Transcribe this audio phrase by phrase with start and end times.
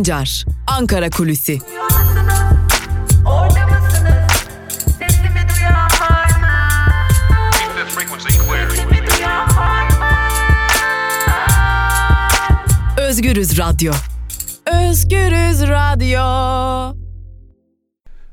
[0.00, 1.58] Sancar, Ankara Kulüsi.
[12.98, 13.92] Özgürüz Radyo.
[14.66, 17.00] Özgürüz Radyo.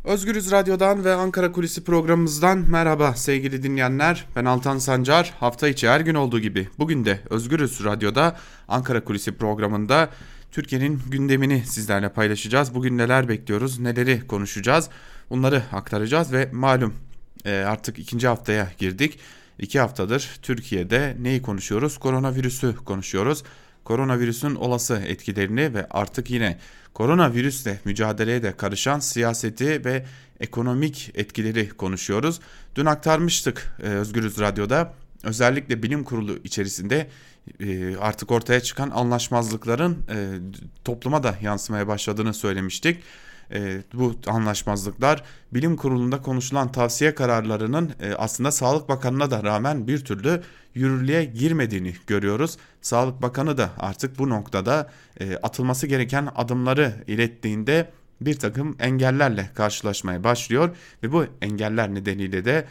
[0.03, 4.25] Özgürüz Radyo'dan ve Ankara Kulisi programımızdan merhaba sevgili dinleyenler.
[4.35, 5.33] Ben Altan Sancar.
[5.39, 8.35] Hafta içi her gün olduğu gibi bugün de Özgürüz Radyo'da
[8.67, 10.09] Ankara Kulisi programında
[10.51, 12.73] Türkiye'nin gündemini sizlerle paylaşacağız.
[12.73, 14.89] Bugün neler bekliyoruz, neleri konuşacağız
[15.29, 16.93] bunları aktaracağız ve malum
[17.45, 19.19] e, artık ikinci haftaya girdik.
[19.59, 21.97] İki haftadır Türkiye'de neyi konuşuyoruz?
[21.97, 23.43] Koronavirüsü konuşuyoruz.
[23.83, 26.59] Koronavirüsün olası etkilerini ve artık yine
[26.93, 30.05] koronavirüsle mücadeleye de karışan siyaseti ve
[30.39, 32.39] ekonomik etkileri konuşuyoruz.
[32.75, 37.07] Dün aktarmıştık e, Özgürüz Radyo'da özellikle bilim kurulu içerisinde
[37.59, 40.17] e, artık ortaya çıkan anlaşmazlıkların e,
[40.85, 43.03] topluma da yansımaya başladığını söylemiştik.
[43.51, 50.05] E, bu anlaşmazlıklar bilim kurulunda konuşulan tavsiye kararlarının e, aslında Sağlık Bakanı'na da rağmen bir
[50.05, 50.41] türlü
[50.75, 52.57] yürürlüğe girmediğini görüyoruz.
[52.81, 57.89] Sağlık Bakanı da artık bu noktada e, atılması gereken adımları ilettiğinde
[58.21, 62.65] bir takım engellerle karşılaşmaya başlıyor ve bu engeller nedeniyle de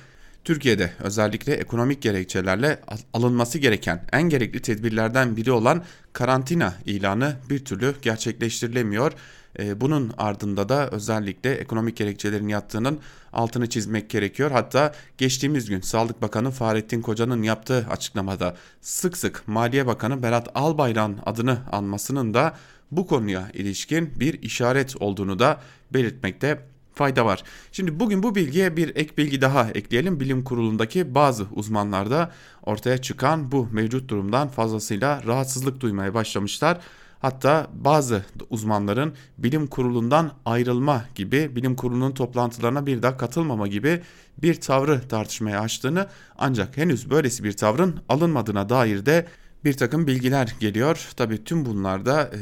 [0.46, 2.80] Türkiye'de özellikle ekonomik gerekçelerle
[3.12, 9.12] alınması gereken en gerekli tedbirlerden biri olan karantina ilanı bir türlü gerçekleştirilemiyor.
[9.58, 13.00] Ee, bunun ardında da özellikle ekonomik gerekçelerin yattığının
[13.32, 14.50] altını çizmek gerekiyor.
[14.50, 21.18] Hatta geçtiğimiz gün Sağlık Bakanı Fahrettin Koca'nın yaptığı açıklamada sık sık Maliye Bakanı Berat Albayrak'ın
[21.26, 22.56] adını anmasının da
[22.90, 25.60] bu konuya ilişkin bir işaret olduğunu da
[25.92, 27.42] belirtmekte fayda var.
[27.72, 30.20] Şimdi bugün bu bilgiye bir ek bilgi daha ekleyelim.
[30.20, 36.78] Bilim kurulundaki bazı uzmanlarda ortaya çıkan bu mevcut durumdan fazlasıyla rahatsızlık duymaya başlamışlar.
[37.20, 44.02] Hatta bazı uzmanların bilim kurulundan ayrılma gibi, bilim kurulunun toplantılarına bir daha katılmama gibi
[44.38, 46.06] bir tavrı tartışmaya açtığını
[46.38, 49.26] ancak henüz böylesi bir tavrın alınmadığına dair de
[49.66, 51.08] bir takım bilgiler geliyor.
[51.16, 52.38] Tabii tüm bunlar da e,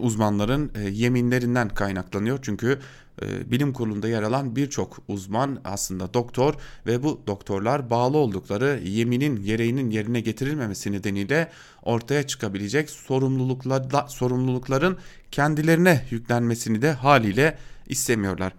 [0.00, 2.38] uzmanların e, yeminlerinden kaynaklanıyor.
[2.42, 2.78] Çünkü
[3.22, 6.54] e, bilim kurulunda yer alan birçok uzman aslında doktor
[6.86, 11.50] ve bu doktorlar bağlı oldukları yeminin gereğinin yerine getirilmemesi nedeniyle
[11.82, 14.98] ortaya çıkabilecek sorumluluklar, sorumlulukların
[15.30, 18.52] kendilerine yüklenmesini de haliyle istemiyorlar.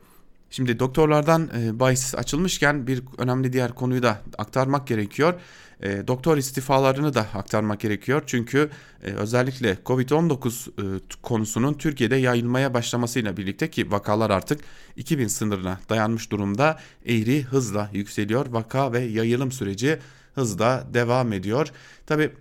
[0.50, 5.34] Şimdi doktorlardan e, bahis açılmışken bir önemli diğer konuyu da aktarmak gerekiyor.
[5.84, 8.24] E, doktor istifalarını da aktarmak gerekiyor.
[8.26, 8.70] Çünkü
[9.04, 14.62] e, özellikle Covid-19 e, konusunun Türkiye'de yayılmaya başlamasıyla birlikte ki vakalar artık
[14.96, 18.46] 2000 sınırına dayanmış durumda eğri hızla yükseliyor.
[18.46, 20.00] Vaka ve yayılım süreci
[20.36, 21.68] hızla devam ediyor.
[22.06, 22.32] Tabi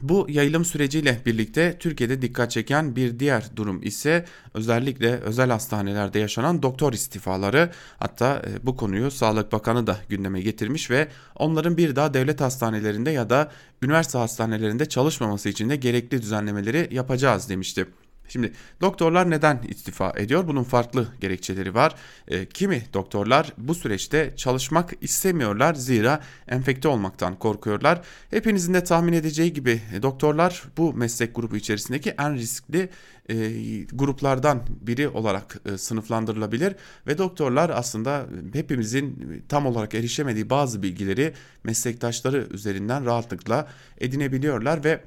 [0.00, 4.24] bu yayılım süreciyle birlikte Türkiye'de dikkat çeken bir diğer durum ise
[4.54, 7.70] özellikle özel hastanelerde yaşanan doktor istifaları.
[7.98, 13.10] Hatta e, bu konuyu Sağlık Bakanı da gündeme getirmiş ve onların bir daha devlet hastanelerinde
[13.10, 13.52] ya da
[13.82, 17.86] üniversite hastanelerinde çalışmaması için de gerekli düzenlemeleri yapacağız demişti.
[18.28, 20.48] Şimdi doktorlar neden istifa ediyor?
[20.48, 21.94] Bunun farklı gerekçeleri var.
[22.28, 28.00] E, kimi doktorlar bu süreçte çalışmak istemiyorlar zira enfekte olmaktan korkuyorlar.
[28.30, 32.88] Hepinizin de tahmin edeceği gibi e, doktorlar bu meslek grubu içerisindeki en riskli
[33.28, 33.34] e,
[33.92, 36.74] gruplardan biri olarak e, sınıflandırılabilir
[37.06, 41.32] ve doktorlar aslında hepimizin tam olarak erişemediği bazı bilgileri
[41.64, 43.68] meslektaşları üzerinden rahatlıkla
[44.00, 45.00] edinebiliyorlar ve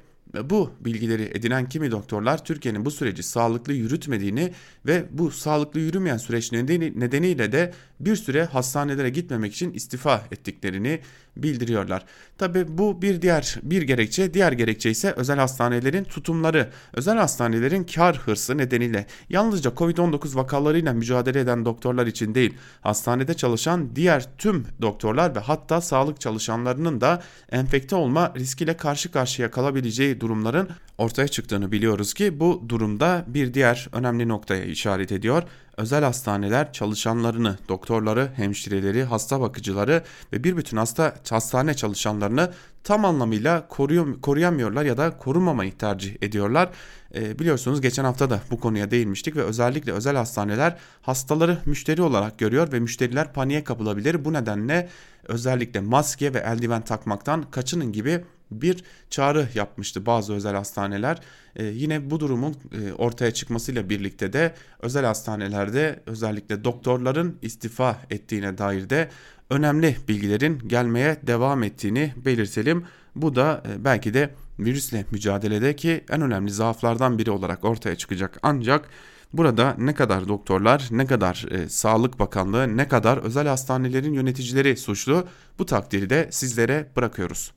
[0.44, 4.52] bu bilgileri edinen kimi doktorlar Türkiye'nin bu süreci sağlıklı yürütmediğini
[4.86, 11.00] ve bu sağlıklı yürümeyen süreç nedeniyle de bir süre hastanelere gitmemek için istifa ettiklerini
[11.36, 12.04] bildiriyorlar.
[12.38, 16.70] Tabi bu bir diğer bir gerekçe, diğer gerekçe ise özel hastanelerin tutumları.
[16.92, 23.96] Özel hastanelerin kar hırsı nedeniyle yalnızca Covid-19 vakalarıyla mücadele eden doktorlar için değil, hastanede çalışan
[23.96, 27.22] diğer tüm doktorlar ve hatta sağlık çalışanlarının da
[27.52, 30.68] enfekte olma riskiyle karşı karşıya kalabileceği durumların
[30.98, 35.42] ortaya çıktığını biliyoruz ki bu durumda bir diğer önemli noktaya işaret ediyor
[35.80, 42.52] özel hastaneler çalışanlarını, doktorları, hemşireleri, hasta bakıcıları ve bir bütün hasta hastane çalışanlarını
[42.84, 46.70] tam anlamıyla koruyor, koruyamıyorlar ya da korumamayı tercih ediyorlar.
[47.14, 52.38] E, biliyorsunuz geçen hafta da bu konuya değinmiştik ve özellikle özel hastaneler hastaları müşteri olarak
[52.38, 54.24] görüyor ve müşteriler paniğe kapılabilir.
[54.24, 54.88] Bu nedenle
[55.28, 61.18] özellikle maske ve eldiven takmaktan kaçının gibi bir çağrı yapmıştı bazı özel hastaneler.
[61.56, 68.58] Ee, yine bu durumun e, ortaya çıkmasıyla birlikte de özel hastanelerde özellikle doktorların istifa ettiğine
[68.58, 69.08] dair de
[69.50, 72.84] önemli bilgilerin gelmeye devam ettiğini belirtelim.
[73.16, 78.38] Bu da e, belki de virüsle mücadeledeki en önemli zaaflardan biri olarak ortaya çıkacak.
[78.42, 78.88] Ancak
[79.32, 85.24] Burada ne kadar doktorlar, ne kadar e, Sağlık Bakanlığı, ne kadar özel hastanelerin yöneticileri suçlu
[85.58, 87.52] bu takdiri de sizlere bırakıyoruz.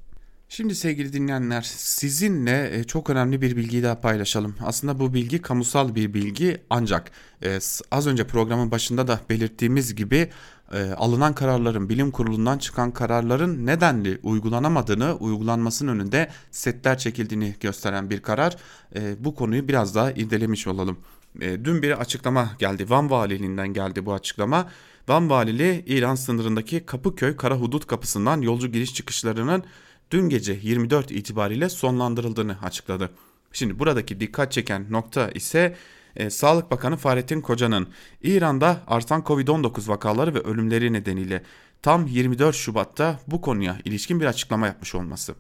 [0.56, 4.56] Şimdi sevgili dinleyenler sizinle e, çok önemli bir bilgiyi daha paylaşalım.
[4.64, 7.12] Aslında bu bilgi kamusal bir bilgi ancak
[7.44, 7.60] e,
[7.92, 10.30] az önce programın başında da belirttiğimiz gibi
[10.74, 18.22] e, alınan kararların bilim kurulundan çıkan kararların nedenli uygulanamadığını uygulanmasının önünde setler çekildiğini gösteren bir
[18.22, 18.58] karar.
[19.20, 20.98] Bu konuyu biraz daha irdelemiş olalım.
[21.40, 24.70] Dün bir açıklama geldi Van Valiliğinden geldi bu açıklama.
[25.08, 29.64] Van Valiliği İran sınırındaki Kapıköy Kara Hudut kapısından yolcu giriş çıkışlarının
[30.14, 33.10] dün gece 24 itibariyle sonlandırıldığını açıkladı.
[33.54, 35.76] Şimdi buradaki dikkat çeken nokta ise
[36.16, 37.88] e, Sağlık Bakanı Fahrettin Koca'nın
[38.24, 41.44] İran'da artan Covid-19 vakaları ve ölümleri nedeniyle
[41.82, 45.36] tam 24 Şubat'ta bu konuya ilişkin bir açıklama yapmış olması.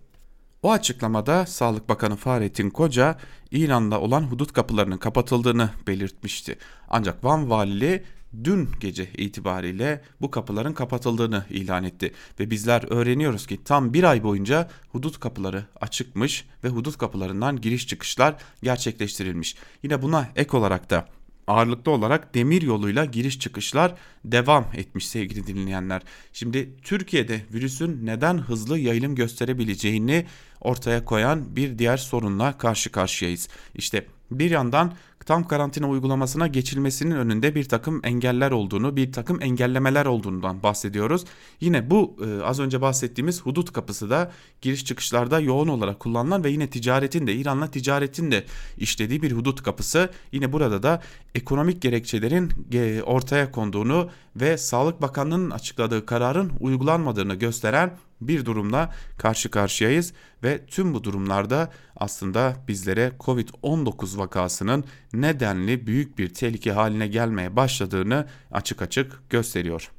[0.63, 3.17] O açıklamada Sağlık Bakanı Fahrettin Koca
[3.51, 6.57] İran'da olan hudut kapılarının kapatıldığını belirtmişti.
[6.89, 8.03] Ancak Van Valiliği
[8.43, 14.23] dün gece itibariyle bu kapıların kapatıldığını ilan etti ve bizler öğreniyoruz ki tam bir ay
[14.23, 19.55] boyunca hudut kapıları açıkmış ve hudut kapılarından giriş çıkışlar gerçekleştirilmiş.
[19.83, 21.07] Yine buna ek olarak da
[21.47, 23.95] ağırlıklı olarak demir yoluyla giriş çıkışlar
[24.25, 26.01] devam etmiş sevgili dinleyenler.
[26.33, 30.25] Şimdi Türkiye'de virüsün neden hızlı yayılım gösterebileceğini
[30.61, 33.49] ortaya koyan bir diğer sorunla karşı karşıyayız.
[33.75, 34.93] İşte bir yandan
[35.25, 41.25] tam karantina uygulamasına geçilmesinin önünde bir takım engeller olduğunu, bir takım engellemeler olduğundan bahsediyoruz.
[41.61, 44.31] Yine bu e, az önce bahsettiğimiz hudut kapısı da
[44.61, 48.45] giriş çıkışlarda yoğun olarak kullanılan ve yine ticaretin de İran'la ticaretin de
[48.77, 50.09] işlediği bir hudut kapısı.
[50.31, 51.01] Yine burada da
[51.35, 59.51] ekonomik gerekçelerin e, ortaya konduğunu ve Sağlık Bakanlığı'nın açıkladığı kararın uygulanmadığını gösteren bir durumla karşı
[59.51, 60.13] karşıyayız
[60.43, 64.83] ve tüm bu durumlarda aslında bizlere Covid-19 vakasının
[65.13, 69.91] nedenli büyük bir tehlike haline gelmeye başladığını açık açık gösteriyor.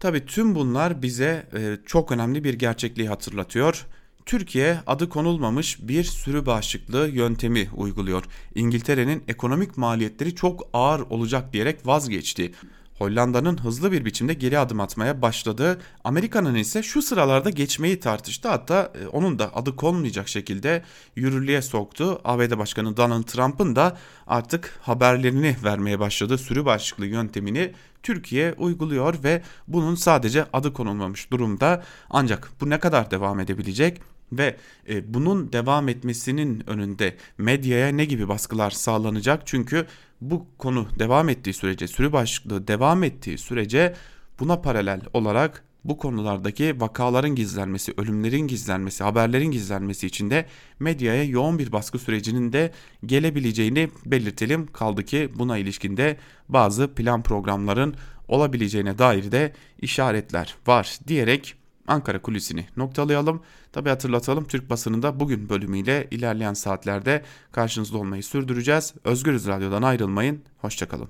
[0.00, 3.86] Tabi tüm bunlar bize e, çok önemli bir gerçekliği hatırlatıyor.
[4.26, 8.24] Türkiye adı konulmamış bir sürü bağışıklığı yöntemi uyguluyor.
[8.54, 12.52] İngiltere'nin ekonomik maliyetleri çok ağır olacak diyerek vazgeçti.
[12.98, 15.80] Hollanda'nın hızlı bir biçimde geri adım atmaya başladı.
[16.04, 18.48] Amerika'nın ise şu sıralarda geçmeyi tartıştı.
[18.48, 20.82] Hatta e, onun da adı konmayacak şekilde
[21.16, 22.20] yürürlüğe soktu.
[22.24, 23.96] ABD Başkanı Donald Trump'ın da
[24.26, 26.38] artık haberlerini vermeye başladı.
[26.38, 31.82] Sürü başlıklı yöntemini Türkiye uyguluyor ve bunun sadece adı konulmamış durumda.
[32.10, 34.00] Ancak bu ne kadar devam edebilecek?
[34.38, 34.56] Ve
[34.88, 39.42] e, bunun devam etmesinin önünde medyaya ne gibi baskılar sağlanacak?
[39.46, 39.86] Çünkü
[40.20, 43.94] bu konu devam ettiği sürece, sürü başlıklı devam ettiği sürece
[44.40, 50.46] buna paralel olarak bu konulardaki vakaların gizlenmesi, ölümlerin gizlenmesi, haberlerin gizlenmesi için de
[50.80, 52.72] medyaya yoğun bir baskı sürecinin de
[53.06, 54.66] gelebileceğini belirtelim.
[54.66, 56.16] Kaldı ki buna ilişkinde
[56.48, 57.94] bazı plan programların
[58.28, 61.54] olabileceğine dair de işaretler var diyerek
[61.88, 63.42] Ankara kulisini noktalayalım.
[63.72, 67.22] Tabi hatırlatalım Türk basınında bugün bölümüyle ilerleyen saatlerde
[67.52, 68.94] karşınızda olmayı sürdüreceğiz.
[69.04, 70.42] Özgürüz Radyo'dan ayrılmayın.
[70.58, 71.08] Hoşçakalın.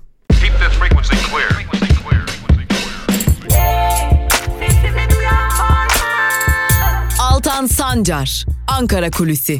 [7.20, 9.58] Altan Sancar, Ankara Kulüsi.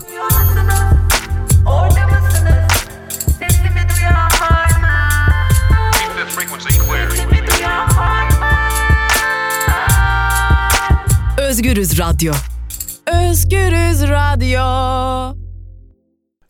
[11.55, 12.33] Özgürüz Radyo.
[13.07, 15.37] Özgürüz Radyo.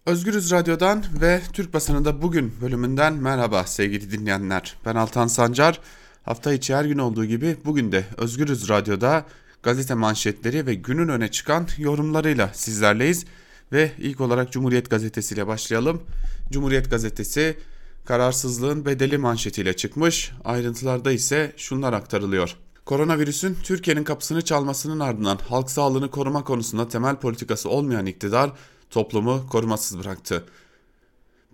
[0.06, 4.76] Özgürüz Radyo'dan ve Türk basınında bugün bölümünden merhaba sevgili dinleyenler.
[4.86, 5.80] Ben Altan Sancar.
[6.22, 9.24] Hafta içi her gün olduğu gibi bugün de Özgürüz Radyo'da
[9.62, 13.24] gazete manşetleri ve günün öne çıkan yorumlarıyla sizlerleyiz.
[13.72, 16.02] Ve ilk olarak Cumhuriyet Gazetesi ile başlayalım.
[16.50, 17.56] Cumhuriyet Gazetesi
[18.04, 20.32] kararsızlığın bedeli manşetiyle çıkmış.
[20.44, 22.56] Ayrıntılarda ise şunlar aktarılıyor.
[22.84, 28.52] Koronavirüsün Türkiye'nin kapısını çalmasının ardından halk sağlığını koruma konusunda temel politikası olmayan iktidar
[28.90, 30.44] toplumu korumasız bıraktı.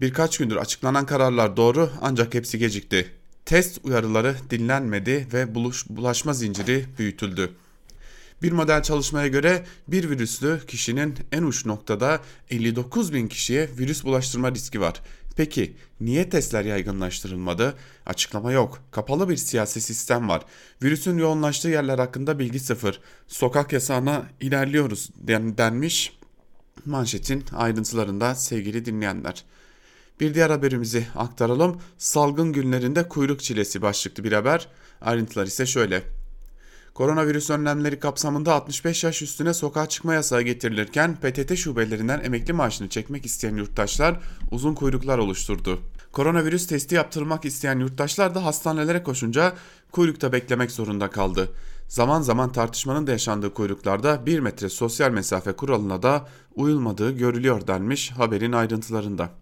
[0.01, 3.13] Birkaç gündür açıklanan kararlar doğru ancak hepsi gecikti.
[3.45, 7.51] Test uyarıları dinlenmedi ve buluş, bulaşma zinciri büyütüldü.
[8.43, 12.21] Bir model çalışmaya göre bir virüslü kişinin en uç noktada
[12.51, 15.01] 59 bin kişiye virüs bulaştırma riski var.
[15.37, 17.75] Peki niye testler yaygınlaştırılmadı?
[18.07, 18.83] Açıklama yok.
[18.91, 20.43] Kapalı bir siyasi sistem var.
[20.83, 23.01] Virüsün yoğunlaştığı yerler hakkında bilgi sıfır.
[23.27, 25.11] Sokak yasağına ilerliyoruz
[25.59, 26.19] denmiş.
[26.85, 29.45] Manşetin ayrıntılarında sevgili dinleyenler.
[30.21, 31.81] Bir diğer haberimizi aktaralım.
[31.99, 34.69] Salgın günlerinde kuyruk çilesi başlıklı bir haber.
[35.01, 36.20] Ayrıntılar ise şöyle.
[36.95, 43.27] Koronavirüs önlemleri kapsamında 65 yaş üstüne sokağa çıkma yasağı getirilirken PTT şubelerinden emekli maaşını çekmek
[43.27, 44.21] isteyen yurttaşlar
[44.51, 45.79] uzun kuyruklar oluşturdu.
[46.13, 49.55] Koronavirüs testi yaptırmak isteyen yurttaşlar da hastanelere koşunca
[49.93, 51.49] kuyrukta beklemek zorunda kaldı.
[51.89, 58.11] Zaman zaman tartışmanın da yaşandığı kuyruklarda 1 metre sosyal mesafe kuralına da uyulmadığı görülüyor denmiş
[58.11, 59.40] haberin ayrıntılarında.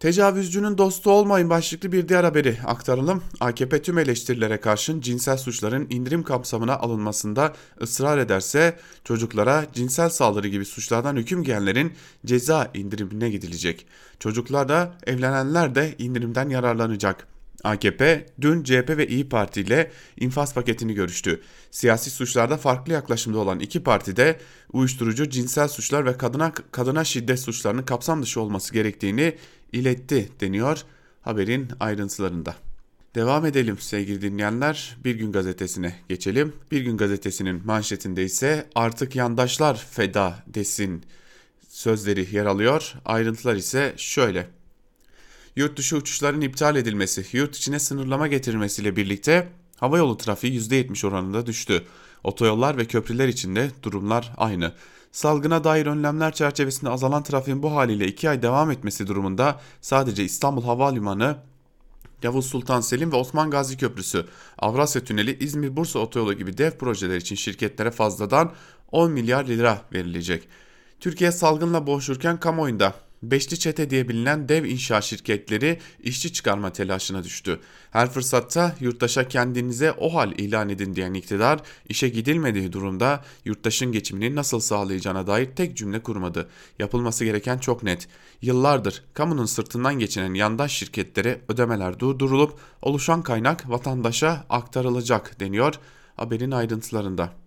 [0.00, 3.22] Tecavüzcünün dostu olmayın başlıklı bir diğer haberi aktaralım.
[3.40, 10.64] AKP tüm eleştirilere karşın cinsel suçların indirim kapsamına alınmasında ısrar ederse çocuklara cinsel saldırı gibi
[10.64, 11.92] suçlardan hüküm giyenlerin
[12.26, 13.86] ceza indirimine gidilecek.
[14.20, 17.26] Çocuklar da evlenenler de indirimden yararlanacak.
[17.64, 21.40] AKP dün CHP ve İyi Parti ile infaz paketini görüştü.
[21.70, 24.38] Siyasi suçlarda farklı yaklaşımda olan iki parti de
[24.72, 29.36] uyuşturucu, cinsel suçlar ve kadına kadına şiddet suçlarının kapsam dışı olması gerektiğini
[29.72, 30.84] iletti deniyor
[31.22, 32.54] haberin ayrıntılarında.
[33.14, 34.96] Devam edelim sevgili dinleyenler.
[35.04, 36.52] Bir gün gazetesine geçelim.
[36.70, 41.04] Bir gün gazetesinin manşetinde ise artık yandaşlar feda desin
[41.68, 42.94] sözleri yer alıyor.
[43.04, 44.48] Ayrıntılar ise şöyle.
[45.56, 51.84] Yurt dışı uçuşların iptal edilmesi, yurt içine sınırlama getirilmesiyle birlikte havayolu trafiği %70 oranında düştü.
[52.24, 54.72] Otoyollar ve köprüler içinde durumlar aynı.
[55.12, 60.62] Salgına dair önlemler çerçevesinde azalan trafiğin bu haliyle 2 ay devam etmesi durumunda sadece İstanbul
[60.62, 61.36] Havalimanı,
[62.22, 64.26] Yavuz Sultan Selim ve Osman Gazi Köprüsü,
[64.58, 68.52] Avrasya Tüneli, İzmir-Bursa Otoyolu gibi dev projeler için şirketlere fazladan
[68.92, 70.48] 10 milyar lira verilecek.
[71.00, 72.94] Türkiye salgınla boğuşurken kamuoyunda
[73.30, 77.60] Beşli çete diye bilinen dev inşaat şirketleri işçi çıkarma telaşına düştü.
[77.90, 84.34] Her fırsatta yurttaşa kendinize o hal ilan edin diyen iktidar işe gidilmediği durumda yurttaşın geçimini
[84.34, 86.48] nasıl sağlayacağına dair tek cümle kurmadı.
[86.78, 88.08] Yapılması gereken çok net.
[88.42, 95.74] Yıllardır kamunun sırtından geçinen yandaş şirketlere ödemeler durdurulup oluşan kaynak vatandaşa aktarılacak deniyor
[96.16, 97.45] haberin ayrıntılarında.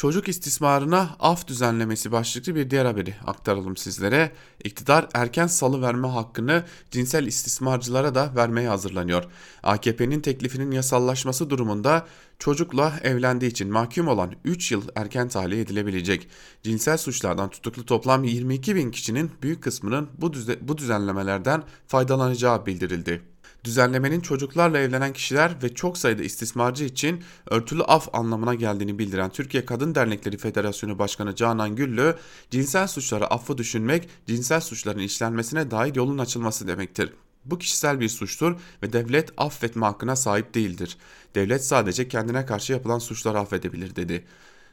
[0.00, 4.32] Çocuk istismarına af düzenlemesi başlıklı bir diğer haberi aktaralım sizlere.
[4.64, 9.24] İktidar erken salı verme hakkını cinsel istismarcılara da vermeye hazırlanıyor.
[9.62, 12.06] AKP'nin teklifinin yasallaşması durumunda
[12.38, 16.28] çocukla evlendiği için mahkum olan 3 yıl erken tahliye edilebilecek.
[16.62, 23.29] Cinsel suçlardan tutuklu toplam 22 bin kişinin büyük kısmının bu, düze bu düzenlemelerden faydalanacağı bildirildi.
[23.64, 29.64] Düzenlemenin çocuklarla evlenen kişiler ve çok sayıda istismarcı için örtülü af anlamına geldiğini bildiren Türkiye
[29.64, 32.16] Kadın Dernekleri Federasyonu Başkanı Canan Güllü,
[32.50, 37.12] cinsel suçlara affı düşünmek, cinsel suçların işlenmesine dair yolun açılması demektir.
[37.44, 40.98] Bu kişisel bir suçtur ve devlet affetme hakkına sahip değildir.
[41.34, 44.24] Devlet sadece kendine karşı yapılan suçları affedebilir dedi.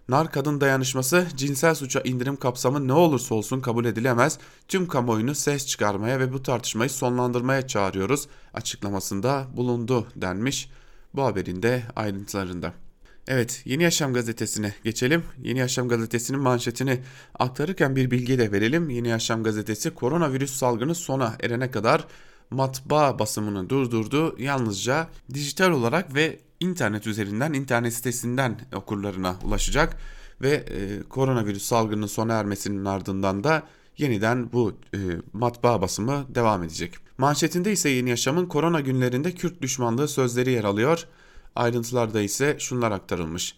[0.10, 4.40] Nar kadın dayanışması cinsel suça indirim kapsamı ne olursa olsun kabul edilemez.
[4.68, 10.70] Tüm kamuoyunu ses çıkarmaya ve bu tartışmayı sonlandırmaya çağırıyoruz açıklamasında bulundu denmiş
[11.14, 12.74] bu haberin de ayrıntılarında.
[13.28, 15.24] Evet Yeni Yaşam gazetesine geçelim.
[15.44, 17.00] Yeni Yaşam gazetesinin manşetini
[17.40, 18.90] aktarırken bir bilgi de verelim.
[18.90, 22.08] Yeni Yaşam gazetesi koronavirüs salgını sona erene kadar
[22.50, 24.36] matbaa basımını durdurdu.
[24.40, 29.98] Yalnızca dijital olarak ve internet üzerinden internet sitesinden okurlarına ulaşacak
[30.42, 33.64] ve e, koronavirüs salgının sona ermesinin ardından da
[33.98, 34.98] yeniden bu e,
[35.34, 36.94] matbaa basımı devam edecek.
[37.18, 41.08] Manşetinde ise Yeni Yaşam'ın korona günlerinde Kürt düşmanlığı sözleri yer alıyor.
[41.56, 43.56] Ayrıntılarda ise şunlar aktarılmış.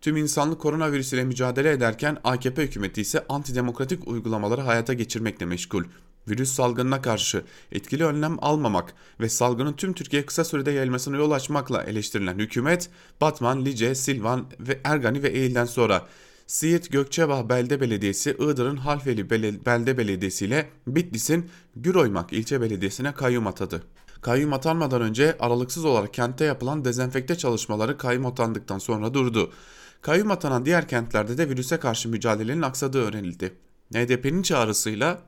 [0.00, 5.84] Tüm insanlık koronavirüs ile mücadele ederken AKP hükümeti ise antidemokratik uygulamaları hayata geçirmekle meşgul
[6.28, 11.82] virüs salgınına karşı etkili önlem almamak ve salgının tüm Türkiye kısa sürede yayılmasına yol açmakla
[11.82, 16.06] eleştirilen hükümet, Batman, Lice, Silvan ve Ergani ve Eğil'den sonra
[16.46, 19.30] Siirt Gökçebağ Belde Belediyesi, Iğdır'ın Halfeli
[19.66, 23.82] Belde Belediyesi ile Bitlis'in Güroymak ilçe belediyesine kayyum atadı.
[24.22, 29.52] Kayyum atanmadan önce aralıksız olarak kentte yapılan dezenfekte çalışmaları kayyum atandıktan sonra durdu.
[30.00, 33.52] Kayyum atanan diğer kentlerde de virüse karşı mücadelenin aksadığı öğrenildi.
[33.94, 35.18] HDP'nin çağrısıyla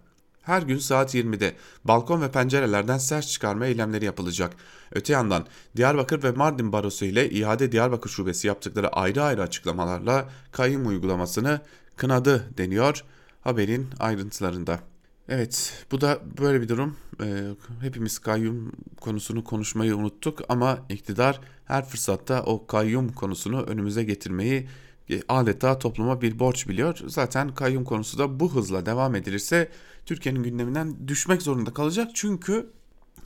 [0.44, 4.56] her gün saat 20'de balkon ve pencerelerden ses çıkarma eylemleri yapılacak.
[4.92, 5.46] Öte yandan
[5.76, 11.60] Diyarbakır ve Mardin Barosu ile İhade Diyarbakır Şubesi yaptıkları ayrı ayrı açıklamalarla kayyum uygulamasını
[11.96, 13.04] kınadı deniyor
[13.40, 14.80] haberin ayrıntılarında.
[15.28, 16.96] Evet bu da böyle bir durum.
[17.22, 17.44] Ee,
[17.80, 24.68] hepimiz kayyum konusunu konuşmayı unuttuk ama iktidar her fırsatta o kayyum konusunu önümüze getirmeyi
[25.10, 27.00] e, adeta topluma bir borç biliyor.
[27.06, 29.68] Zaten kayyum konusu da bu hızla devam edilirse
[30.06, 32.10] Türkiye'nin gündeminden düşmek zorunda kalacak.
[32.14, 32.66] Çünkü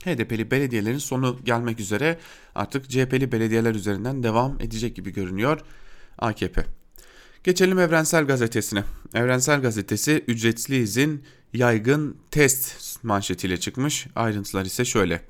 [0.03, 2.19] HDP'li belediyelerin sonu gelmek üzere
[2.55, 5.61] artık CHP'li belediyeler üzerinden devam edecek gibi görünüyor
[6.17, 6.65] AKP.
[7.43, 8.83] Geçelim Evrensel Gazetesi'ne.
[9.13, 14.07] Evrensel Gazetesi ücretli izin yaygın test manşetiyle çıkmış.
[14.15, 15.21] Ayrıntılar ise şöyle.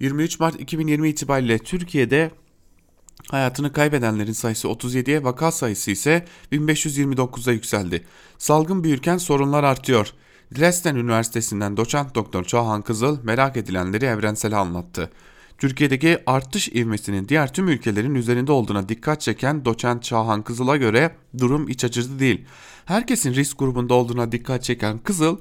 [0.00, 2.30] 23 Mart 2020 itibariyle Türkiye'de
[3.30, 8.04] Hayatını kaybedenlerin sayısı 37'ye, vaka sayısı ise 1529'a yükseldi.
[8.38, 10.12] Salgın büyürken sorunlar artıyor.
[10.54, 15.10] Dresden Üniversitesi'nden doçent doktor Çağhan Kızıl merak edilenleri evrensel anlattı.
[15.58, 21.68] Türkiye'deki artış ivmesinin diğer tüm ülkelerin üzerinde olduğuna dikkat çeken doçent Çağhan Kızıl'a göre durum
[21.68, 22.44] iç açıcı değil.
[22.84, 25.38] Herkesin risk grubunda olduğuna dikkat çeken Kızıl,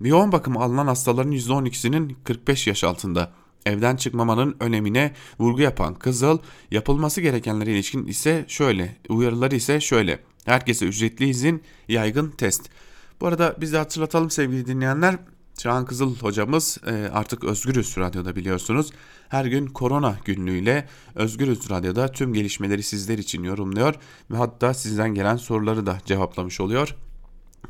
[0.00, 3.32] yoğun bakım alınan hastaların %12'sinin 45 yaş altında.
[3.66, 6.38] Evden çıkmamanın önemine vurgu yapan Kızıl,
[6.70, 10.18] yapılması gerekenlere ilişkin ise şöyle, uyarıları ise şöyle.
[10.44, 12.70] Herkese ücretli izin, yaygın test.
[13.20, 15.16] Bu arada biz de hatırlatalım sevgili dinleyenler.
[15.56, 18.90] Çağan Kızıl hocamız e, artık Özgürüz Radyo'da biliyorsunuz.
[19.28, 23.94] Her gün korona günlüğüyle Özgürüz Radyo'da tüm gelişmeleri sizler için yorumluyor
[24.30, 26.94] ve hatta sizden gelen soruları da cevaplamış oluyor.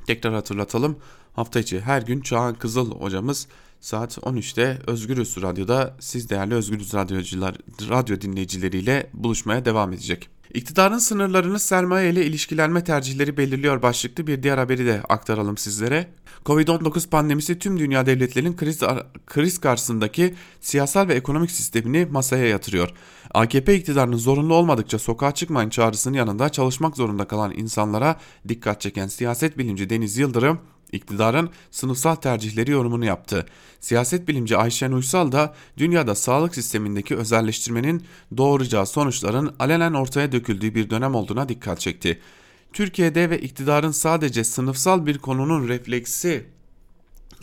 [0.06, 0.96] Tekrar hatırlatalım.
[1.32, 3.46] Hafta içi her gün Çağan Kızıl hocamız
[3.80, 7.56] saat 13'te Özgürüz Radyo'da siz değerli Özgürüz Radyocular,
[7.88, 10.28] radyo dinleyicileriyle buluşmaya devam edecek.
[10.54, 16.08] İktidarın sınırlarını sermaye ile ilişkilenme tercihleri belirliyor başlıklı bir diğer haberi de aktaralım sizlere.
[16.44, 18.80] Covid-19 pandemisi tüm dünya devletlerinin kriz,
[19.26, 22.90] kriz karşısındaki siyasal ve ekonomik sistemini masaya yatırıyor.
[23.34, 28.16] AKP iktidarının zorunlu olmadıkça sokağa çıkmayın çağrısının yanında çalışmak zorunda kalan insanlara
[28.48, 30.58] dikkat çeken siyaset bilimci Deniz Yıldırım
[30.96, 33.46] iktidarın sınıfsal tercihleri yorumunu yaptı.
[33.80, 38.04] Siyaset bilimci Ayşen Uysal da dünyada sağlık sistemindeki özelleştirmenin
[38.36, 42.20] doğuracağı sonuçların alenen ortaya döküldüğü bir dönem olduğuna dikkat çekti.
[42.72, 46.46] Türkiye'de ve iktidarın sadece sınıfsal bir konunun refleksi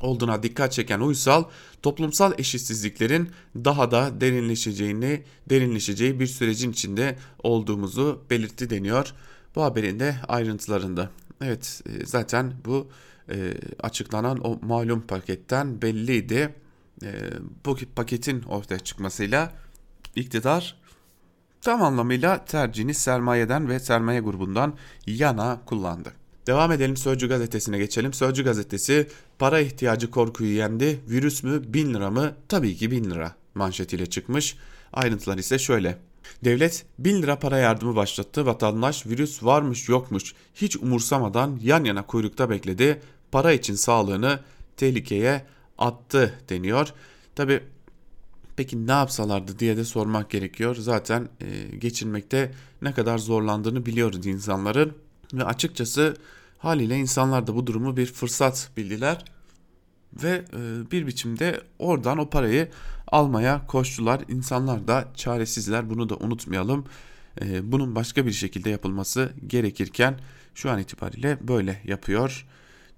[0.02, 1.44] olduğuna dikkat çeken Uysal,
[1.82, 9.14] toplumsal eşitsizliklerin daha da derinleşeceğini, derinleşeceği bir sürecin içinde olduğumuzu belirtti deniyor
[9.56, 11.10] bu haberin de ayrıntılarında.
[11.42, 12.88] Evet e, zaten bu
[13.30, 16.56] e, açıklanan o malum paketten belliydi.
[17.04, 17.12] E,
[17.66, 19.52] bu paketin ortaya çıkmasıyla
[20.16, 20.84] iktidar
[21.62, 24.74] tam anlamıyla tercihini sermayeden ve sermaye grubundan
[25.08, 26.14] yana kullandı.
[26.48, 28.14] Devam edelim Sözcü gazetesine geçelim.
[28.14, 29.08] Sözcü gazetesi
[29.40, 31.00] para ihtiyacı korkuyu yendi.
[31.10, 32.34] Virüs mü 1000 lira mı?
[32.50, 34.58] Tabii ki 1000 lira manşetiyle çıkmış.
[34.94, 35.98] Ayrıntılar ise şöyle.
[36.44, 38.46] Devlet 1000 lira para yardımı başlattı.
[38.46, 43.02] Vatandaş virüs varmış yokmuş hiç umursamadan yan yana kuyrukta bekledi.
[43.34, 44.40] Para için sağlığını
[44.78, 45.46] tehlikeye
[45.78, 46.94] attı deniyor.
[47.36, 47.64] Tabi
[48.56, 50.76] peki ne yapsalardı diye de sormak gerekiyor.
[50.76, 54.94] Zaten e, geçinmekte ne kadar zorlandığını biliyoruz insanların
[55.34, 56.18] ve açıkçası
[56.58, 59.26] haliyle insanlar da bu durumu bir fırsat bildiler
[60.24, 62.70] ve e, bir biçimde oradan o parayı
[63.08, 64.22] almaya koştular.
[64.30, 66.86] İnsanlar da çaresizler bunu da unutmayalım.
[67.42, 70.20] E, bunun başka bir şekilde yapılması gerekirken
[70.56, 72.46] şu an itibariyle böyle yapıyor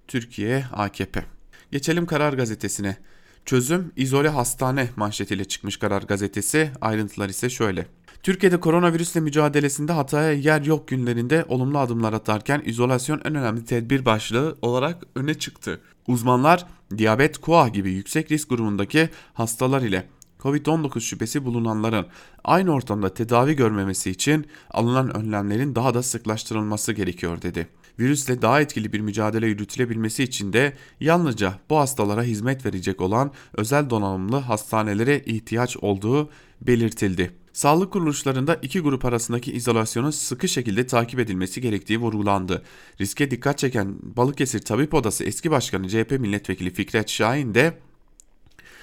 [0.08, 1.26] Türkiye AKP.
[1.72, 2.98] Geçelim Karar Gazetesi'ne.
[3.46, 6.72] Çözüm izole hastane manşetiyle çıkmış Karar Gazetesi.
[6.82, 7.88] Ayrıntılar ise şöyle.
[8.24, 14.58] Türkiye'de koronavirüsle mücadelesinde hataya yer yok günlerinde olumlu adımlar atarken izolasyon en önemli tedbir başlığı
[14.62, 15.82] olarak öne çıktı.
[16.08, 16.66] Uzmanlar
[16.98, 20.08] diyabet, koa gibi yüksek risk grubundaki hastalar ile
[20.40, 22.06] Covid-19 şüphesi bulunanların
[22.44, 27.68] aynı ortamda tedavi görmemesi için alınan önlemlerin daha da sıklaştırılması gerekiyor dedi.
[28.00, 33.90] Virüsle daha etkili bir mücadele yürütülebilmesi için de yalnızca bu hastalara hizmet verecek olan özel
[33.90, 36.30] donanımlı hastanelere ihtiyaç olduğu
[36.62, 37.32] belirtildi.
[37.54, 42.64] Sağlık kuruluşlarında iki grup arasındaki izolasyonun sıkı şekilde takip edilmesi gerektiği vurgulandı.
[43.02, 47.78] Riske dikkat çeken Balıkesir Tabip Odası eski başkanı CHP milletvekili Fikret Şahin de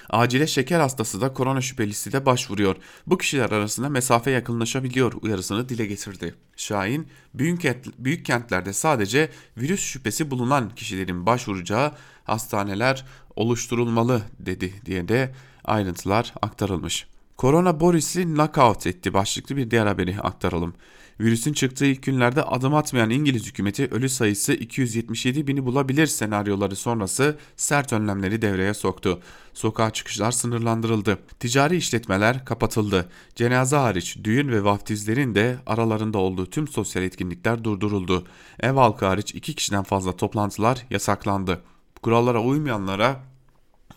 [0.09, 2.75] Acile şeker hastası da korona şüphelisi de başvuruyor.
[3.07, 6.35] Bu kişiler arasında mesafe yakınlaşabiliyor uyarısını dile getirdi.
[6.55, 7.63] Şahin, büyük,
[7.97, 11.91] büyük kentlerde sadece virüs şüphesi bulunan kişilerin başvuracağı
[12.23, 15.33] hastaneler oluşturulmalı dedi diye de
[15.65, 17.07] ayrıntılar aktarılmış.
[17.37, 20.73] Korona Boris'i knockout etti başlıklı bir diğer haberi aktaralım.
[21.19, 27.37] Virüsün çıktığı ilk günlerde adım atmayan İngiliz hükümeti ölü sayısı 277 bini bulabilir senaryoları sonrası
[27.55, 29.19] sert önlemleri devreye soktu.
[29.53, 31.19] Sokağa çıkışlar sınırlandırıldı.
[31.39, 33.09] Ticari işletmeler kapatıldı.
[33.35, 38.27] Cenaze hariç düğün ve vaftizlerin de aralarında olduğu tüm sosyal etkinlikler durduruldu.
[38.59, 41.61] Ev halkı hariç iki kişiden fazla toplantılar yasaklandı.
[42.01, 43.23] Kurallara uymayanlara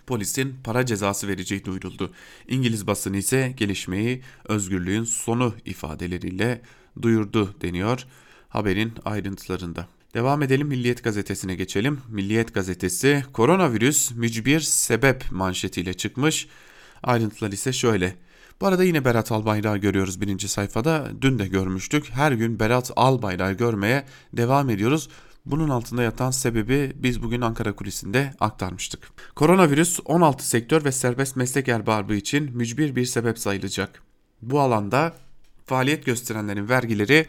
[0.07, 2.11] polisin para cezası vereceği duyuruldu.
[2.49, 6.61] İngiliz basını ise gelişmeyi özgürlüğün sonu ifadeleriyle
[7.03, 8.07] duyurdu deniyor
[8.49, 9.87] haberin ayrıntılarında.
[10.15, 12.01] Devam edelim Milliyet gazetesine geçelim.
[12.09, 16.49] Milliyet gazetesi koronavirüs mücbir sebep manşetiyle çıkmış.
[17.03, 18.17] Ayrıntılar ise şöyle.
[18.61, 21.09] Bu arada yine Berat Albayrak'ı görüyoruz birinci sayfada.
[21.21, 22.11] Dün de görmüştük.
[22.11, 25.09] Her gün Berat Albayrak'ı görmeye devam ediyoruz.
[25.47, 29.09] Bunun altında yatan sebebi biz bugün Ankara kulisinde aktarmıştık.
[29.35, 34.03] Koronavirüs 16 sektör ve serbest meslek erbabı için mücbir bir sebep sayılacak.
[34.43, 35.15] Bu alanda
[35.67, 37.27] faaliyet gösterenlerin vergileri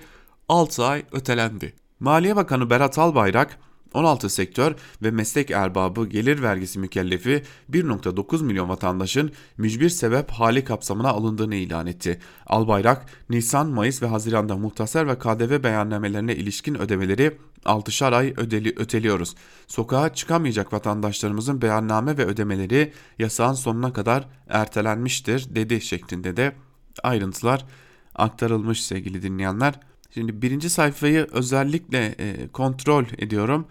[0.50, 1.74] 6 ay ötelendi.
[2.00, 3.60] Maliye Bakanı Berat Albayrak
[3.94, 11.10] 16 sektör ve meslek erbabı gelir vergisi mükellefi 1.9 milyon vatandaşın mücbir sebep hali kapsamına
[11.10, 12.20] alındığını ilan etti.
[12.46, 19.36] Albayrak, Nisan, Mayıs ve Haziran'da muhtasar ve KDV beyannamelerine ilişkin ödemeleri 6'şar ay ödeli, öteliyoruz.
[19.68, 26.56] Sokağa çıkamayacak vatandaşlarımızın beyanname ve ödemeleri yasağın sonuna kadar ertelenmiştir dedi şeklinde de
[27.04, 27.66] ayrıntılar
[28.18, 29.80] aktarılmış sevgili dinleyenler.
[30.14, 33.68] Şimdi birinci sayfayı özellikle e, kontrol ediyorum.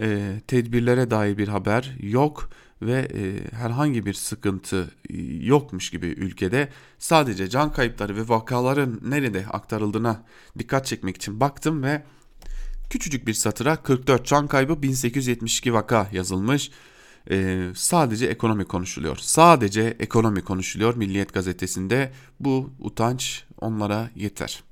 [0.00, 2.50] E, tedbirlere dair bir haber yok
[2.82, 9.46] ve e, herhangi bir sıkıntı e, yokmuş gibi ülkede sadece can kayıpları ve vakaların nerede
[9.46, 10.22] aktarıldığına
[10.58, 12.02] dikkat çekmek için baktım ve
[12.90, 16.70] küçücük bir satıra 44 can kaybı 1872 vaka yazılmış.
[17.30, 19.16] Ee, sadece ekonomi konuşuluyor.
[19.16, 22.12] Sadece ekonomi konuşuluyor Milliyet gazetesinde.
[22.40, 24.62] Bu utanç onlara yeter.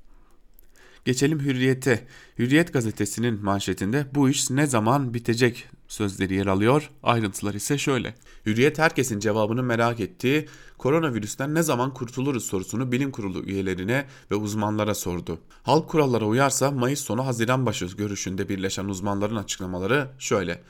[1.05, 2.07] Geçelim Hürriyet'e.
[2.39, 6.89] Hürriyet gazetesinin manşetinde bu iş ne zaman bitecek sözleri yer alıyor.
[7.03, 8.15] Ayrıntılar ise şöyle.
[8.45, 10.47] Hürriyet herkesin cevabını merak ettiği
[10.77, 15.39] koronavirüsten ne zaman kurtuluruz sorusunu bilim kurulu üyelerine ve uzmanlara sordu.
[15.63, 20.61] Halk kurallara uyarsa Mayıs sonu Haziran başı görüşünde birleşen uzmanların açıklamaları şöyle.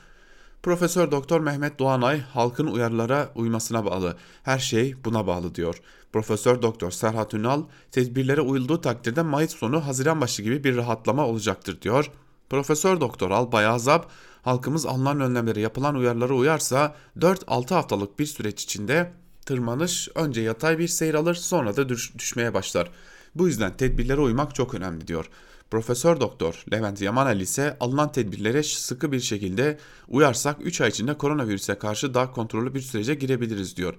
[0.62, 4.16] Profesör Doktor Mehmet Doğanay halkın uyarılara uymasına bağlı.
[4.42, 5.80] Her şey buna bağlı diyor.
[6.12, 11.82] Profesör Doktor Serhat Ünal tedbirlere uyulduğu takdirde Mayıs sonu Haziran başı gibi bir rahatlama olacaktır
[11.82, 12.10] diyor.
[12.50, 14.10] Profesör Doktor Albay Azap
[14.42, 19.12] halkımız alınan önlemlere yapılan uyarılara uyarsa 4-6 haftalık bir süreç içinde
[19.46, 22.90] tırmanış önce yatay bir seyir alır sonra da düş düşmeye başlar.
[23.34, 25.30] Bu yüzden tedbirlere uymak çok önemli diyor.
[25.70, 29.78] Profesör Doktor Levent Yamanel ise alınan tedbirlere sıkı bir şekilde
[30.08, 33.94] uyarsak 3 ay içinde koronavirüse karşı daha kontrollü bir sürece girebiliriz diyor.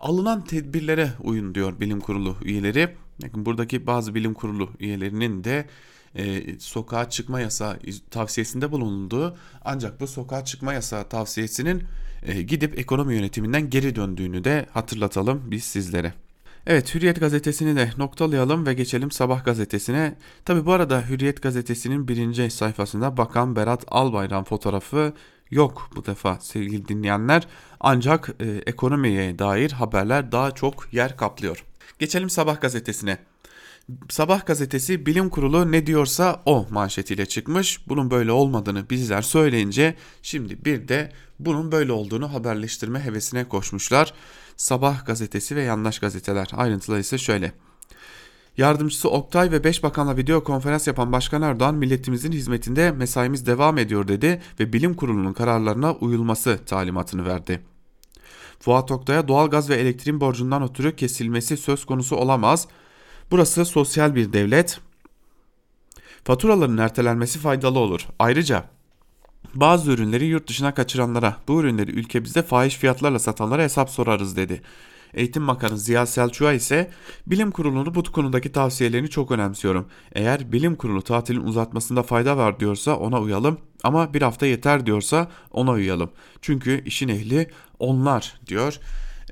[0.00, 2.80] Alınan tedbirlere uyun diyor bilim kurulu üyeleri.
[3.22, 5.66] Yani buradaki bazı bilim kurulu üyelerinin de
[6.14, 7.78] e, sokağa çıkma yasağı
[8.10, 11.82] tavsiyesinde bulunduğu ancak bu sokağa çıkma yasağı tavsiyesinin
[12.22, 16.14] e, gidip ekonomi yönetiminden geri döndüğünü de hatırlatalım biz sizlere.
[16.66, 20.14] Evet Hürriyet gazetesini de noktalayalım ve geçelim Sabah gazetesine.
[20.44, 25.12] Tabi bu arada Hürriyet gazetesinin birinci sayfasında Bakan Berat Albayrak fotoğrafı
[25.50, 27.46] yok bu defa sevgili dinleyenler.
[27.80, 31.64] Ancak e, ekonomiye dair haberler daha çok yer kaplıyor.
[31.98, 33.18] Geçelim Sabah gazetesine.
[34.08, 37.88] Sabah gazetesi bilim kurulu ne diyorsa o manşetiyle çıkmış.
[37.88, 44.14] Bunun böyle olmadığını bizler söyleyince şimdi bir de bunun böyle olduğunu haberleştirme hevesine koşmuşlar.
[44.58, 47.52] Sabah gazetesi ve yandaş gazeteler ayrıntıları ise şöyle.
[48.56, 54.08] Yardımcısı Oktay ve 5 bakanla video konferans yapan Başkan Erdoğan milletimizin hizmetinde mesaimiz devam ediyor
[54.08, 57.60] dedi ve bilim kurulunun kararlarına uyulması talimatını verdi.
[58.60, 62.68] Fuat Oktay'a doğalgaz ve elektriğin borcundan ötürü kesilmesi söz konusu olamaz.
[63.30, 64.80] Burası sosyal bir devlet.
[66.24, 68.06] Faturaların ertelenmesi faydalı olur.
[68.18, 68.64] Ayrıca
[69.54, 74.62] bazı ürünleri yurt dışına kaçıranlara, bu ürünleri ülkemizde fahiş fiyatlarla satanlara hesap sorarız dedi.
[75.14, 76.90] Eğitim Bakanı Ziya Selçuk'a ise
[77.26, 79.88] bilim kurulunu bu konudaki tavsiyelerini çok önemsiyorum.
[80.12, 85.28] Eğer bilim kurulu tatilin uzatmasında fayda var diyorsa ona uyalım ama bir hafta yeter diyorsa
[85.50, 86.10] ona uyalım.
[86.42, 88.78] Çünkü işin ehli onlar diyor.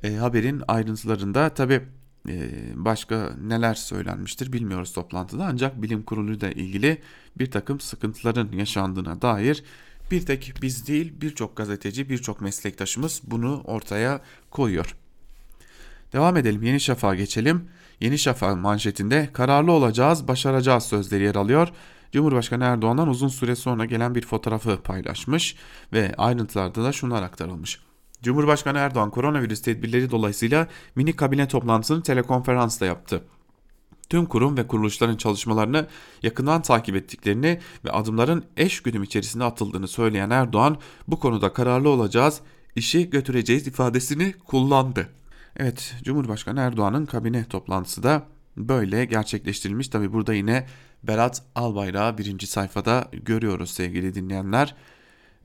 [0.03, 1.81] E, haberin ayrıntılarında tabi
[2.29, 7.01] e, başka neler söylenmiştir bilmiyoruz toplantıda ancak bilim kuruluyla ilgili
[7.37, 9.63] bir takım sıkıntıların yaşandığına dair
[10.11, 14.95] bir tek biz değil birçok gazeteci birçok meslektaşımız bunu ortaya koyuyor.
[16.13, 17.69] Devam edelim Yeni Şafak'a geçelim.
[17.99, 21.67] Yeni Şafak manşetinde kararlı olacağız, başaracağız sözleri yer alıyor.
[22.11, 25.55] Cumhurbaşkanı Erdoğan'dan uzun süre sonra gelen bir fotoğrafı paylaşmış
[25.93, 27.79] ve ayrıntılarda da şunlar aktarılmış.
[28.23, 33.23] Cumhurbaşkanı Erdoğan koronavirüs tedbirleri dolayısıyla mini kabine toplantısını telekonferansla yaptı
[34.09, 35.87] tüm kurum ve kuruluşların çalışmalarını
[36.23, 42.41] yakından takip ettiklerini ve adımların eş güdüm içerisinde atıldığını söyleyen Erdoğan bu konuda kararlı olacağız,
[42.75, 45.09] işi götüreceğiz ifadesini kullandı.
[45.57, 48.23] Evet Cumhurbaşkanı Erdoğan'ın kabine toplantısı da
[48.57, 49.87] böyle gerçekleştirilmiş.
[49.87, 50.67] Tabi burada yine
[51.03, 54.75] Berat Albayrak'ı birinci sayfada görüyoruz sevgili dinleyenler.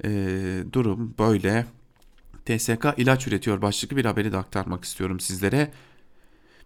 [0.05, 1.67] Ee, durum böyle.
[2.47, 5.71] TSK ilaç üretiyor başlıklı bir haberi de aktarmak istiyorum sizlere.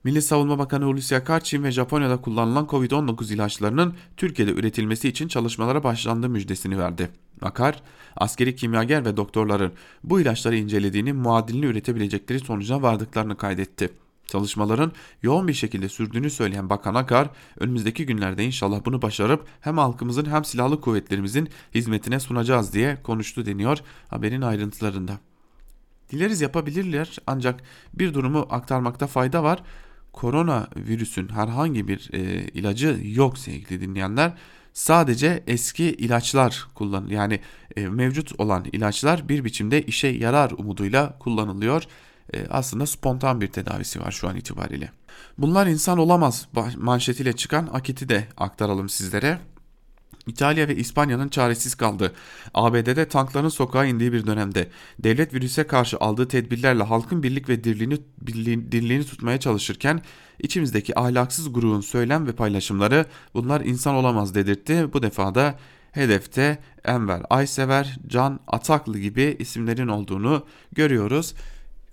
[0.07, 5.85] Milli Savunma Bakanı Hulusi Akar, Çin ve Japonya'da kullanılan Covid-19 ilaçlarının Türkiye'de üretilmesi için çalışmalara
[5.85, 7.09] başlandığı müjdesini verdi.
[7.42, 7.83] Akar,
[8.16, 9.73] askeri kimyager ve doktorların
[10.05, 13.90] bu ilaçları incelediğini, muadilini üretebilecekleri sonucuna vardıklarını kaydetti.
[14.27, 14.92] Çalışmaların
[15.23, 20.45] yoğun bir şekilde sürdüğünü söyleyen Bakan Akar, önümüzdeki günlerde inşallah bunu başarıp hem halkımızın hem
[20.45, 25.19] silahlı kuvvetlerimizin hizmetine sunacağız diye konuştu deniyor haberin ayrıntılarında.
[26.11, 27.62] Dileriz yapabilirler ancak
[27.95, 29.62] bir durumu aktarmakta fayda var
[30.16, 34.33] korona virüsün herhangi bir e, ilacı yok sevgili dinleyenler.
[34.72, 37.40] sadece eski ilaçlar kullan yani
[37.76, 41.83] e, mevcut olan ilaçlar bir biçimde işe yarar umuduyla kullanılıyor.
[42.35, 44.90] E, aslında spontan bir tedavisi var şu an itibariyle.
[45.38, 49.38] Bunlar insan olamaz manşetiyle çıkan akiti de aktaralım sizlere.
[50.27, 52.12] İtalya ve İspanya'nın çaresiz kaldı.
[52.55, 57.99] ABD'de tankların sokağa indiği bir dönemde devlet virüse karşı aldığı tedbirlerle halkın birlik ve dirliğini,
[58.21, 60.03] birliğini, dirliğini tutmaya çalışırken
[60.38, 64.92] içimizdeki ahlaksız grubun söylem ve paylaşımları bunlar insan olamaz dedirtti.
[64.92, 65.59] Bu defa da
[65.92, 71.35] hedefte Enver Aysever, Can Ataklı gibi isimlerin olduğunu görüyoruz.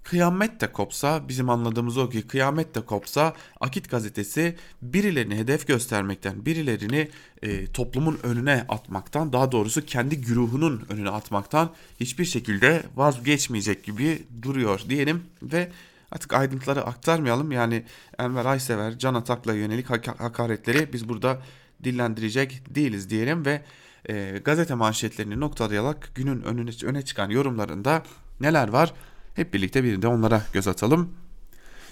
[0.03, 6.45] Kıyamet de kopsa bizim anladığımız o ki kıyamet de kopsa Akit gazetesi birilerini hedef göstermekten
[6.45, 7.09] birilerini
[7.41, 14.81] e, toplumun önüne atmaktan daha doğrusu kendi güruhunun önüne atmaktan hiçbir şekilde vazgeçmeyecek gibi duruyor
[14.89, 15.71] diyelim ve
[16.11, 17.51] artık ayrıntıları aktarmayalım.
[17.51, 17.83] Yani
[18.19, 19.89] Enver Aysever Can Atak'la yönelik
[20.19, 21.41] hakaretleri biz burada
[21.83, 23.61] dillendirecek değiliz diyelim ve
[24.09, 28.03] e, gazete manşetlerini noktalayarak günün önüne, öne çıkan yorumlarında
[28.41, 28.93] neler var
[29.33, 31.09] hep birlikte bir de onlara göz atalım.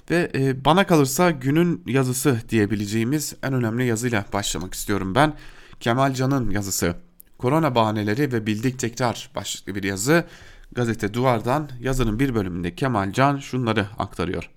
[0.10, 5.34] Ve e, bana kalırsa günün yazısı diyebileceğimiz en önemli yazıyla başlamak istiyorum ben.
[5.80, 6.96] Kemal Can'ın yazısı.
[7.38, 10.26] Korona bahaneleri ve bildik tekrar başlıklı bir yazı.
[10.72, 14.50] Gazete Duvar'dan yazının bir bölümünde Kemal Can şunları aktarıyor.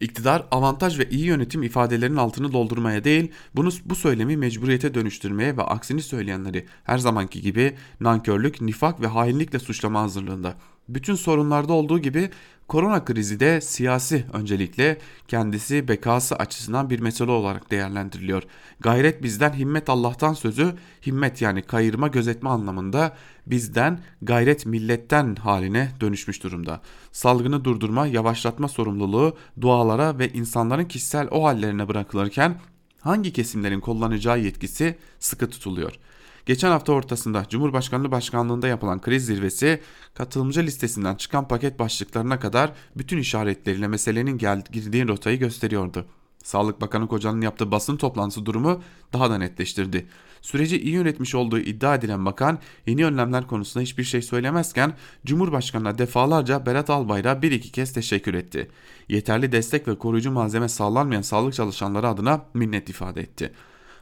[0.00, 5.62] İktidar avantaj ve iyi yönetim ifadelerinin altını doldurmaya değil, bunu bu söylemi mecburiyete dönüştürmeye ve
[5.62, 10.54] aksini söyleyenleri her zamanki gibi nankörlük, nifak ve hainlikle suçlama hazırlığında
[10.88, 12.30] bütün sorunlarda olduğu gibi
[12.68, 18.42] korona krizi de siyasi öncelikle kendisi bekası açısından bir mesele olarak değerlendiriliyor.
[18.80, 20.74] Gayret bizden himmet Allah'tan sözü
[21.06, 23.16] himmet yani kayırma gözetme anlamında
[23.46, 26.80] bizden gayret milletten haline dönüşmüş durumda.
[27.12, 32.60] Salgını durdurma yavaşlatma sorumluluğu dualara ve insanların kişisel o hallerine bırakılırken
[33.00, 36.19] hangi kesimlerin kullanacağı yetkisi sıkı tutuluyor.''
[36.50, 39.80] Geçen hafta ortasında Cumhurbaşkanlığı Başkanlığında yapılan kriz zirvesi
[40.14, 46.06] katılımcı listesinden çıkan paket başlıklarına kadar bütün işaretleriyle meselenin gel girdiği rotayı gösteriyordu.
[46.44, 48.82] Sağlık Bakanı Koca'nın yaptığı basın toplantısı durumu
[49.12, 50.06] daha da netleştirdi.
[50.42, 54.92] Süreci iyi yönetmiş olduğu iddia edilen bakan yeni önlemler konusunda hiçbir şey söylemezken
[55.26, 58.70] Cumhurbaşkanı'na defalarca Berat Albayrak'a bir iki kez teşekkür etti.
[59.08, 63.52] Yeterli destek ve koruyucu malzeme sağlanmayan sağlık çalışanları adına minnet ifade etti.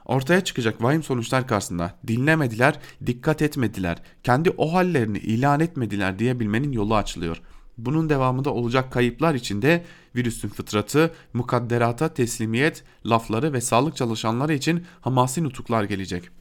[0.09, 6.97] Ortaya çıkacak vahim sonuçlar karşısında dinlemediler, dikkat etmediler, kendi o hallerini ilan etmediler diyebilmenin yolu
[6.97, 7.41] açılıyor.
[7.79, 9.85] Bunun devamında olacak kayıplar içinde
[10.17, 16.38] virüsün fıtratı, mukadderata teslimiyet, lafları ve sağlık çalışanları için hamasi nutuklar gelecek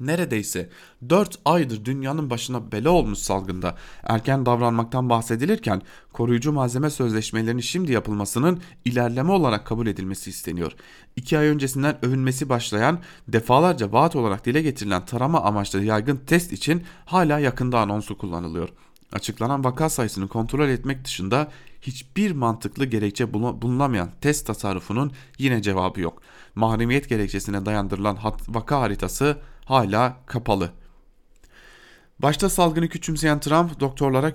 [0.00, 0.70] neredeyse
[1.08, 5.82] 4 aydır dünyanın başına bela olmuş salgında erken davranmaktan bahsedilirken
[6.12, 10.72] koruyucu malzeme sözleşmelerinin şimdi yapılmasının ilerleme olarak kabul edilmesi isteniyor.
[11.16, 16.82] 2 ay öncesinden övünmesi başlayan defalarca vaat olarak dile getirilen tarama amaçlı yaygın test için
[17.06, 18.68] hala yakında anonsu kullanılıyor.
[19.12, 26.22] Açıklanan vaka sayısını kontrol etmek dışında hiçbir mantıklı gerekçe bulunamayan test tasarrufunun yine cevabı yok.
[26.54, 30.70] Mahremiyet gerekçesine dayandırılan vaka haritası hala kapalı.
[32.22, 34.32] Başta salgını küçümseyen Trump doktorlara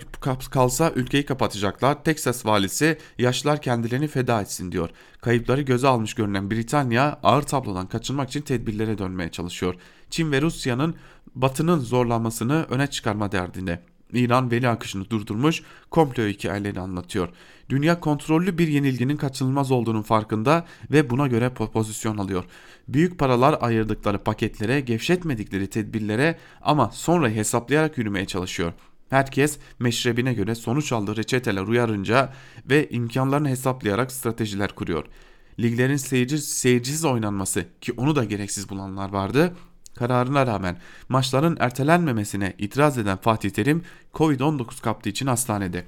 [0.51, 2.03] kalsa ülkeyi kapatacaklar.
[2.03, 4.89] Texas valisi yaşlılar kendilerini feda etsin diyor.
[5.21, 9.75] Kayıpları göze almış görünen Britanya ağır tablodan kaçınmak için tedbirlere dönmeye çalışıyor.
[10.09, 10.95] Çin ve Rusya'nın
[11.35, 13.94] batının zorlanmasını öne çıkarma derdinde.
[14.13, 17.29] İran veli akışını durdurmuş, komplo hikayelerini anlatıyor.
[17.69, 22.43] Dünya kontrollü bir yenilginin kaçınılmaz olduğunun farkında ve buna göre pozisyon alıyor.
[22.87, 28.73] Büyük paralar ayırdıkları paketlere, gevşetmedikleri tedbirlere ama sonra hesaplayarak yürümeye çalışıyor.
[29.09, 32.33] Herkes meşrebine göre sonuç aldığı reçeteler uyarınca
[32.69, 35.05] ve imkanlarını hesaplayarak stratejiler kuruyor.
[35.59, 39.55] Liglerin seyirci, seyircisiz oynanması ki onu da gereksiz bulanlar vardı
[39.95, 40.77] kararına rağmen
[41.09, 45.85] maçların ertelenmemesine itiraz eden Fatih Terim Covid-19 kaptığı için hastanede.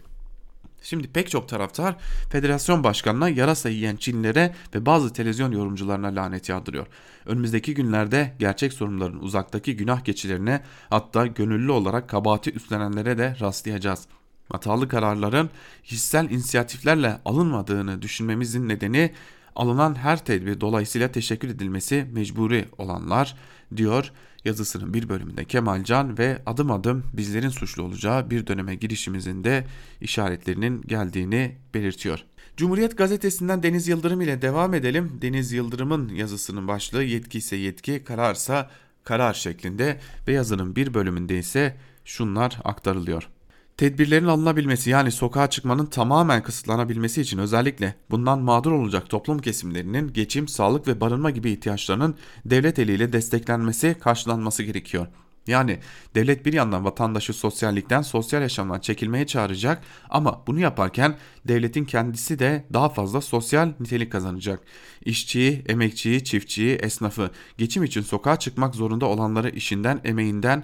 [0.81, 1.95] Şimdi pek çok taraftar
[2.29, 6.87] federasyon başkanına yarasa yiyen Çinlilere ve bazı televizyon yorumcularına lanet yağdırıyor.
[7.25, 14.07] Önümüzdeki günlerde gerçek sorunların uzaktaki günah geçilerine hatta gönüllü olarak kabahati üstlenenlere de rastlayacağız.
[14.51, 15.49] Hatalı kararların
[15.83, 19.11] hissel inisiyatiflerle alınmadığını düşünmemizin nedeni
[19.55, 23.35] alınan her tedbir dolayısıyla teşekkür edilmesi mecburi olanlar
[23.75, 24.11] diyor
[24.45, 29.67] yazısının bir bölümünde Kemal Can ve adım adım bizlerin suçlu olacağı bir döneme girişimizin de
[30.01, 32.23] işaretlerinin geldiğini belirtiyor.
[32.57, 35.19] Cumhuriyet gazetesinden Deniz Yıldırım ile devam edelim.
[35.21, 38.69] Deniz Yıldırım'ın yazısının başlığı yetki ise yetki, kararsa
[39.03, 43.29] karar şeklinde ve yazının bir bölümünde ise şunlar aktarılıyor.
[43.77, 50.47] Tedbirlerin alınabilmesi yani sokağa çıkmanın tamamen kısıtlanabilmesi için özellikle bundan mağdur olacak toplum kesimlerinin geçim,
[50.47, 55.07] sağlık ve barınma gibi ihtiyaçlarının devlet eliyle desteklenmesi, karşılanması gerekiyor.
[55.47, 55.79] Yani
[56.15, 62.65] devlet bir yandan vatandaşı sosyallikten, sosyal yaşamdan çekilmeye çağıracak ama bunu yaparken devletin kendisi de
[62.73, 64.59] daha fazla sosyal nitelik kazanacak.
[65.05, 70.63] İşçiyi, emekçiyi, çiftçiyi, esnafı, geçim için sokağa çıkmak zorunda olanları işinden, emeğinden,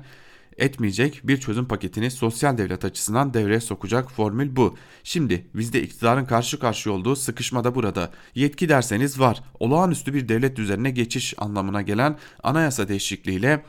[0.58, 4.78] etmeyecek bir çözüm paketini sosyal devlet açısından devreye sokacak formül bu.
[5.04, 8.12] Şimdi bizde iktidarın karşı karşıya olduğu sıkışma da burada.
[8.36, 9.44] Yetki derseniz var.
[9.60, 13.64] Olağanüstü bir devlet düzenine geçiş anlamına gelen anayasa değişikliğiyle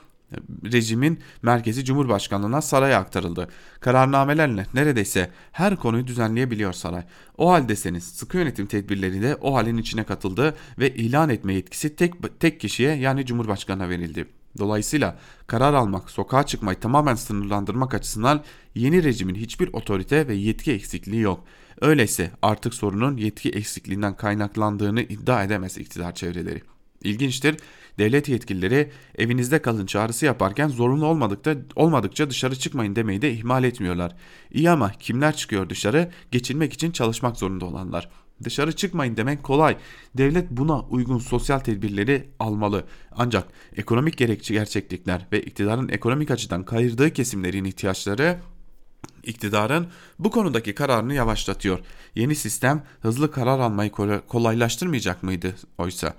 [0.72, 3.48] rejimin merkezi Cumhurbaşkanlığına saraya aktarıldı.
[3.80, 7.02] Kararnamelerle neredeyse her konuyu düzenleyebiliyor saray.
[7.38, 12.40] O haldeseniz sıkı yönetim tedbirleri de o halin içine katıldı ve ilan etme yetkisi tek,
[12.40, 14.26] tek kişiye yani Cumhurbaşkanına verildi.
[14.58, 21.22] Dolayısıyla karar almak, sokağa çıkmayı tamamen sınırlandırmak açısından yeni rejimin hiçbir otorite ve yetki eksikliği
[21.22, 21.44] yok.
[21.80, 26.62] Öyleyse artık sorunun yetki eksikliğinden kaynaklandığını iddia edemez iktidar çevreleri.
[27.04, 27.56] İlginçtir,
[27.98, 34.16] devlet yetkilileri evinizde kalın çağrısı yaparken zorunlu olmadıkça, olmadıkça dışarı çıkmayın demeyi de ihmal etmiyorlar.
[34.52, 36.10] İyi ama kimler çıkıyor dışarı?
[36.30, 38.10] Geçinmek için çalışmak zorunda olanlar.
[38.44, 39.76] Dışarı çıkmayın demek kolay.
[40.14, 42.84] Devlet buna uygun sosyal tedbirleri almalı.
[43.12, 48.38] Ancak ekonomik gerekçe gerçeklikler ve iktidarın ekonomik açıdan kayırdığı kesimlerin ihtiyaçları
[49.22, 49.86] iktidarın
[50.18, 51.78] bu konudaki kararını yavaşlatıyor.
[52.14, 53.90] Yeni sistem hızlı karar almayı
[54.28, 56.14] kolaylaştırmayacak mıydı oysa?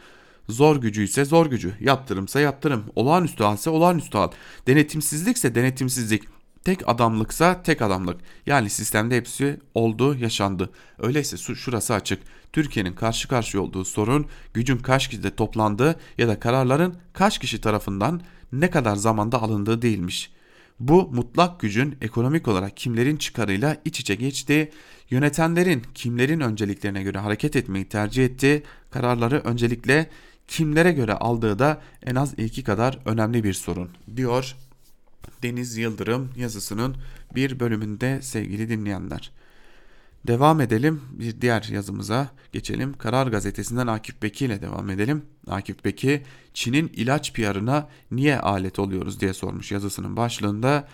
[0.49, 4.31] Zor gücü ise zor gücü, yaptırımsa yaptırım, olağanüstü halse olağanüstü hal,
[4.67, 6.23] denetimsizlikse denetimsizlik,
[6.65, 8.21] tek adamlıksa tek adamlık.
[8.45, 10.69] Yani sistemde hepsi oldu, yaşandı.
[10.99, 12.19] Öyleyse şurası açık.
[12.53, 18.21] Türkiye'nin karşı karşıya olduğu sorun gücün kaç kişide toplandığı ya da kararların kaç kişi tarafından
[18.51, 20.31] ne kadar zamanda alındığı değilmiş.
[20.79, 24.71] Bu mutlak gücün ekonomik olarak kimlerin çıkarıyla iç içe geçtiği,
[25.09, 30.09] yönetenlerin kimlerin önceliklerine göre hareket etmeyi tercih ettiği, kararları öncelikle
[30.47, 34.55] kimlere göre aldığı da en az iki kadar önemli bir sorun diyor
[35.43, 36.95] Deniz Yıldırım yazısının
[37.35, 39.31] bir bölümünde sevgili dinleyenler.
[40.27, 42.93] Devam edelim bir diğer yazımıza geçelim.
[42.93, 45.25] Karar gazetesinden Akif Beki ile devam edelim.
[45.47, 50.87] Akif Beki Çin'in ilaç PR'ına niye alet oluyoruz diye sormuş yazısının başlığında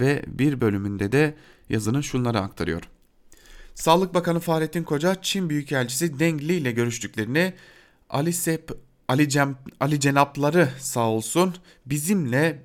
[0.00, 1.34] ve bir bölümünde de
[1.68, 2.82] yazının şunları aktarıyor.
[3.74, 7.54] Sağlık Bakanı Fahrettin Koca Çin Büyükelçisi Deng Li ile görüştüklerini
[8.10, 8.70] Ali Sep
[9.08, 11.54] Ali, Cem, Ali Cenapları sağ olsun
[11.86, 12.62] bizimle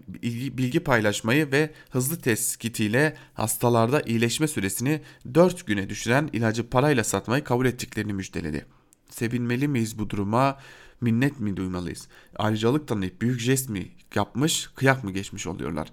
[0.58, 5.02] bilgi paylaşmayı ve hızlı teskitiyle hastalarda iyileşme süresini
[5.34, 8.66] 4 güne düşüren ilacı parayla satmayı kabul ettiklerini müjdeledi.
[9.10, 10.58] Sevinmeli miyiz bu duruma?
[11.02, 12.08] Minnet mi duymalıyız?
[12.36, 15.92] Ayrıcalık tanıyıp büyük jest mi yapmış, kıyak mı geçmiş oluyorlar?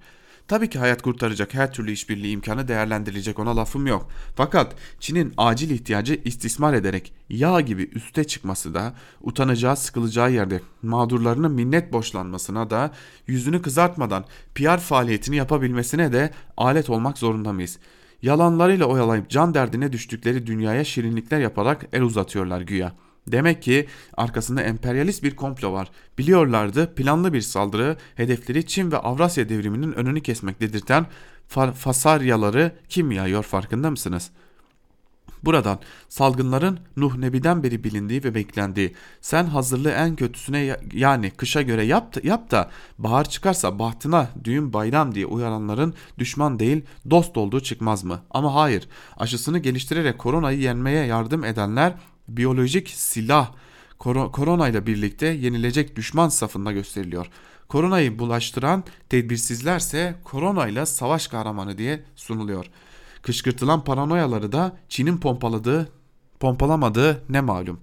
[0.50, 4.08] Tabii ki hayat kurtaracak her türlü işbirliği imkanı değerlendirilecek ona lafım yok.
[4.36, 11.52] Fakat Çin'in acil ihtiyacı istismar ederek yağ gibi üste çıkması da utanacağı sıkılacağı yerde mağdurlarının
[11.52, 12.90] minnet boşlanmasına da
[13.26, 17.78] yüzünü kızartmadan PR faaliyetini yapabilmesine de alet olmak zorunda mıyız?
[18.22, 25.22] Yalanlarıyla oyalayıp can derdine düştükleri dünyaya şirinlikler yaparak el uzatıyorlar güya.'' Demek ki arkasında emperyalist
[25.22, 25.90] bir komplo var.
[26.18, 31.06] Biliyorlardı planlı bir saldırı hedefleri Çin ve Avrasya devriminin önünü kesmek dedirten
[31.48, 34.30] fa fasaryaları kim yayıyor farkında mısınız?
[35.42, 41.84] Buradan salgınların Nuh Nebi'den beri bilindiği ve beklendiği sen hazırlığı en kötüsüne yani kışa göre
[41.84, 48.04] yap, yap da bahar çıkarsa bahtına düğün bayram diye uyaranların düşman değil dost olduğu çıkmaz
[48.04, 48.20] mı?
[48.30, 51.94] Ama hayır aşısını geliştirerek koronayı yenmeye yardım edenler
[52.36, 53.52] biyolojik silah
[53.98, 57.26] korona birlikte yenilecek düşman safında gösteriliyor.
[57.68, 62.66] Koronayı bulaştıran tedbirsizlerse korona ile savaş kahramanı diye sunuluyor.
[63.22, 65.92] Kışkırtılan paranoyaları da Çin'in pompaladığı,
[66.40, 67.80] pompalamadığı ne malum.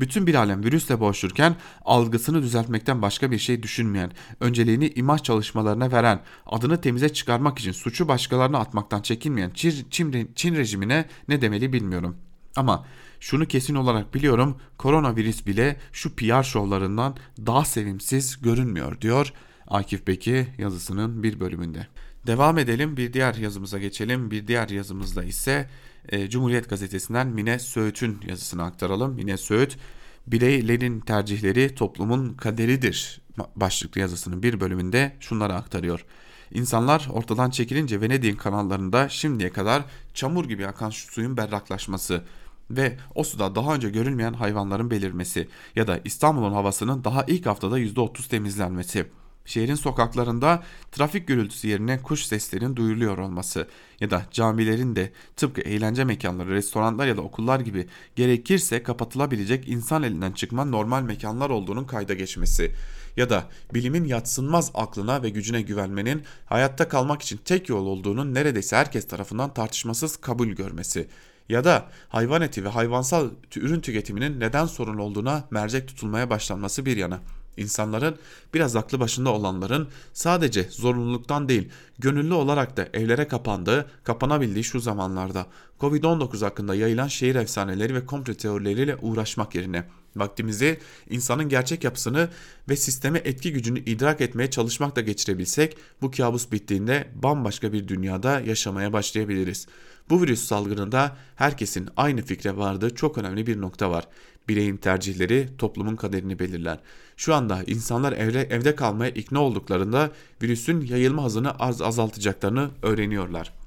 [0.00, 6.20] Bütün bir alem virüsle boğuşurken algısını düzeltmekten başka bir şey düşünmeyen, önceliğini imaj çalışmalarına veren,
[6.46, 12.16] adını temize çıkarmak için suçu başkalarına atmaktan çekinmeyen Çin, Çin, Çin rejimine ne demeli bilmiyorum.
[12.56, 12.86] Ama
[13.26, 19.32] şunu kesin olarak biliyorum koronavirüs bile şu PR şovlarından daha sevimsiz görünmüyor diyor
[19.66, 21.86] Akif Beki yazısının bir bölümünde.
[22.26, 24.30] Devam edelim bir diğer yazımıza geçelim.
[24.30, 25.70] Bir diğer yazımızda ise
[26.08, 29.14] e, Cumhuriyet Gazetesi'nden Mine Söğüt'ün yazısını aktaralım.
[29.14, 29.78] Mine Söğüt
[30.26, 33.20] bireylerin tercihleri toplumun kaderidir
[33.56, 36.04] başlıklı yazısının bir bölümünde şunları aktarıyor.
[36.50, 39.82] İnsanlar ortadan çekilince Venedik'in kanallarında şimdiye kadar
[40.14, 42.22] çamur gibi akan suyun berraklaşması,
[42.70, 47.78] ve o suda daha önce görülmeyen hayvanların belirmesi ya da İstanbul'un havasının daha ilk haftada
[47.78, 49.06] %30 temizlenmesi.
[49.46, 50.62] şehrin sokaklarında
[50.92, 53.68] trafik gürültüsü yerine kuş seslerinin duyuluyor olması
[54.00, 57.86] ya da camilerin de tıpkı eğlence mekanları, restoranlar ya da okullar gibi
[58.16, 62.72] gerekirse kapatılabilecek insan elinden çıkma normal mekanlar olduğunun kayda geçmesi
[63.16, 63.44] ya da
[63.74, 69.54] bilimin yatsınmaz aklına ve gücüne güvenmenin hayatta kalmak için tek yol olduğunun neredeyse herkes tarafından
[69.54, 71.08] tartışmasız kabul görmesi
[71.48, 76.96] ya da hayvan eti ve hayvansal ürün tüketiminin neden sorun olduğuna mercek tutulmaya başlanması bir
[76.96, 77.20] yana.
[77.56, 78.16] İnsanların
[78.54, 81.68] biraz aklı başında olanların sadece zorunluluktan değil
[81.98, 85.46] gönüllü olarak da evlere kapandığı, kapanabildiği şu zamanlarda
[85.80, 89.84] Covid-19 hakkında yayılan şehir efsaneleri ve komplo teorileriyle uğraşmak yerine
[90.16, 90.78] vaktimizi
[91.10, 92.28] insanın gerçek yapısını
[92.68, 98.92] ve sisteme etki gücünü idrak etmeye çalışmakla geçirebilsek bu kabus bittiğinde bambaşka bir dünyada yaşamaya
[98.92, 99.66] başlayabiliriz.
[100.10, 104.08] Bu virüs salgınında herkesin aynı fikre vardığı çok önemli bir nokta var.
[104.48, 106.78] Bireyin tercihleri toplumun kaderini belirler.
[107.16, 110.10] Şu anda insanlar evde, evde kalmaya ikna olduklarında
[110.42, 113.65] virüsün yayılma hızını az azaltacaklarını öğreniyorlar.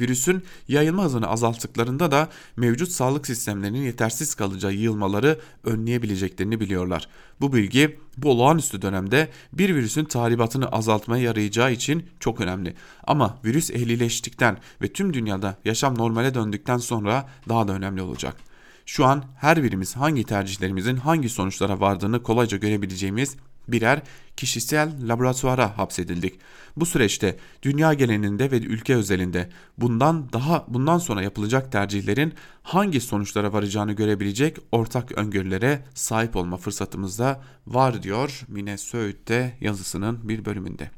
[0.00, 7.08] Virüsün yayılma hızını azalttıklarında da mevcut sağlık sistemlerinin yetersiz kalacağı yığılmaları önleyebileceklerini biliyorlar.
[7.40, 12.74] Bu bilgi bu olağanüstü dönemde bir virüsün tahribatını azaltmaya yarayacağı için çok önemli.
[13.04, 18.36] Ama virüs ehlileştikten ve tüm dünyada yaşam normale döndükten sonra daha da önemli olacak.
[18.86, 23.36] Şu an her birimiz hangi tercihlerimizin hangi sonuçlara vardığını kolayca görebileceğimiz
[23.68, 24.02] birer
[24.36, 26.34] kişisel laboratuvara hapsedildik.
[26.76, 29.48] Bu süreçte dünya genelinde ve ülke özelinde
[29.78, 37.18] bundan daha bundan sonra yapılacak tercihlerin hangi sonuçlara varacağını görebilecek ortak öngörülere sahip olma fırsatımız
[37.18, 40.90] da var diyor Mine Söğüt'te yazısının bir bölümünde.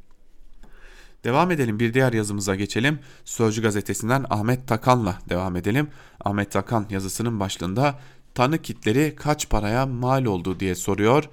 [1.24, 2.98] Devam edelim bir diğer yazımıza geçelim.
[3.24, 5.88] Sözcü gazetesinden Ahmet Takan'la devam edelim.
[6.24, 7.98] Ahmet Takan yazısının başlığında
[8.34, 11.24] tanı kitleri kaç paraya mal oldu diye soruyor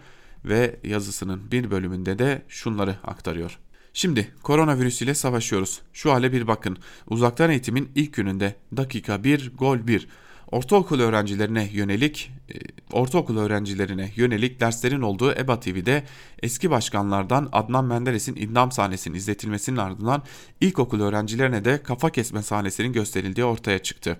[0.45, 3.59] ve yazısının bir bölümünde de şunları aktarıyor.
[3.93, 5.81] Şimdi koronavirüs ile savaşıyoruz.
[5.93, 6.77] Şu hale bir bakın.
[7.07, 10.07] Uzaktan eğitimin ilk gününde dakika 1 gol 1
[10.53, 12.57] ortaokul öğrencilerine yönelik e,
[12.91, 16.03] ortaokul öğrencilerine yönelik derslerin olduğu EBA TV'de
[16.43, 20.23] eski başkanlardan Adnan Menderes'in idam sahnesinin izletilmesinin ardından
[20.61, 24.19] ilkokul öğrencilerine de kafa kesme sahnesinin gösterildiği ortaya çıktı.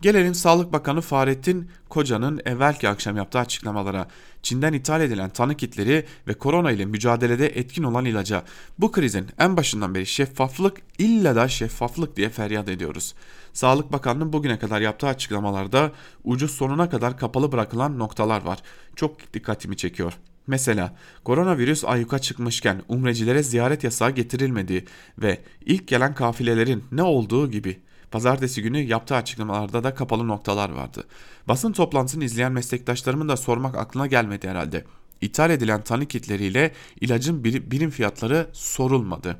[0.00, 4.08] Gelelim Sağlık Bakanı Fahrettin Koca'nın evvelki akşam yaptığı açıklamalara.
[4.42, 8.44] Çin'den ithal edilen tanı kitleri ve korona ile mücadelede etkin olan ilaca.
[8.78, 13.14] Bu krizin en başından beri şeffaflık illa da şeffaflık diye feryat ediyoruz.
[13.52, 15.92] Sağlık Bakanlığı'nın bugüne kadar yaptığı açıklamalarda
[16.24, 18.58] ucu sonuna kadar kapalı bırakılan noktalar var.
[18.96, 20.12] Çok dikkatimi çekiyor.
[20.46, 24.84] Mesela koronavirüs ayyuka çıkmışken umrecilere ziyaret yasağı getirilmediği
[25.18, 27.78] ve ilk gelen kafilelerin ne olduğu gibi
[28.10, 31.04] Pazartesi günü yaptığı açıklamalarda da kapalı noktalar vardı.
[31.48, 34.84] Basın toplantısını izleyen meslektaşlarımın da sormak aklına gelmedi herhalde.
[35.20, 39.36] İthal edilen tanı kitleriyle ilacın birim fiyatları sorulmadı.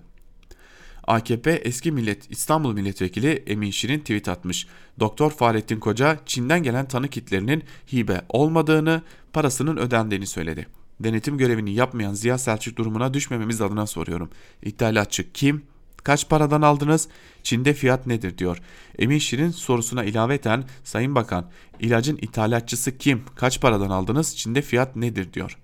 [1.07, 4.66] AKP eski millet İstanbul milletvekili Emin Şirin tweet atmış.
[5.01, 7.62] Doktor Fahrettin Koca Çin'den gelen tanı kitlerinin
[7.93, 9.03] hibe olmadığını,
[9.33, 10.66] parasının ödendiğini söyledi.
[11.01, 14.31] Denetim görevini yapmayan Ziya Selçuk durumuna düşmememiz adına soruyorum.
[14.62, 15.62] İthalatçı kim?
[16.09, 17.09] Kaç paradan aldınız?
[17.43, 18.59] Çin'de fiyat nedir diyor.
[18.99, 21.51] Emin Şirin sorusuna ilaveten Sayın Bakan
[21.81, 23.25] ilacın ithalatçısı kim?
[23.37, 24.37] Kaç paradan aldınız?
[24.37, 25.59] Çin'de fiyat nedir diyor.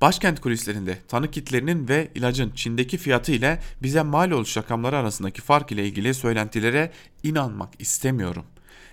[0.00, 5.72] Başkent kulislerinde tanı kitlerinin ve ilacın Çin'deki fiyatı ile bize mal oluş rakamları arasındaki fark
[5.72, 6.92] ile ilgili söylentilere
[7.22, 8.44] inanmak istemiyorum.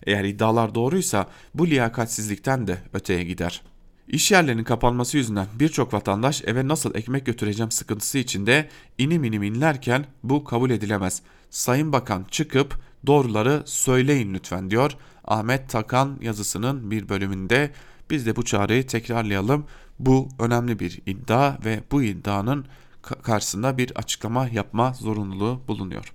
[0.06, 3.75] Eğer iddialar doğruysa bu liyakatsizlikten de öteye gider.''
[4.08, 10.06] İş yerlerinin kapanması yüzünden birçok vatandaş eve nasıl ekmek götüreceğim sıkıntısı içinde inim inim inlerken
[10.24, 11.22] bu kabul edilemez.
[11.49, 14.91] Sayın Bakan çıkıp doğruları söyleyin lütfen diyor
[15.26, 17.72] Ahmet Takan yazısının bir bölümünde.
[18.10, 19.66] Biz de bu çağrıyı tekrarlayalım.
[19.99, 22.66] Bu önemli bir iddia ve bu iddianın
[23.01, 26.14] karşısında bir açıklama yapma zorunluluğu bulunuyor.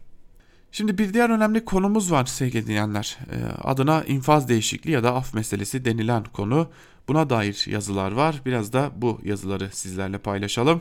[0.73, 3.19] Şimdi bir diğer önemli konumuz var sevgili dinleyenler.
[3.33, 6.69] Ee, adına infaz değişikliği ya da af meselesi denilen konu.
[7.11, 8.41] Buna dair yazılar var.
[8.47, 10.81] Biraz da bu yazıları sizlerle paylaşalım.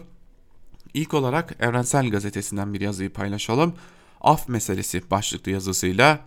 [0.93, 3.73] İlk olarak Evrensel Gazetesi'nden bir yazıyı paylaşalım.
[4.21, 6.19] Af meselesi başlıklı yazısıyla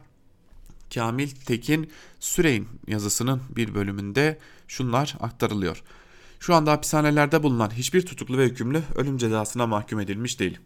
[0.95, 1.91] Kamil Tekin
[2.21, 4.39] Süreyin yazısının bir bölümünde
[4.69, 5.83] şunlar aktarılıyor.
[6.41, 10.59] Şu anda hapishanelerde bulunan hiçbir tutuklu ve hükümlü ölüm cezasına mahkum edilmiş değil.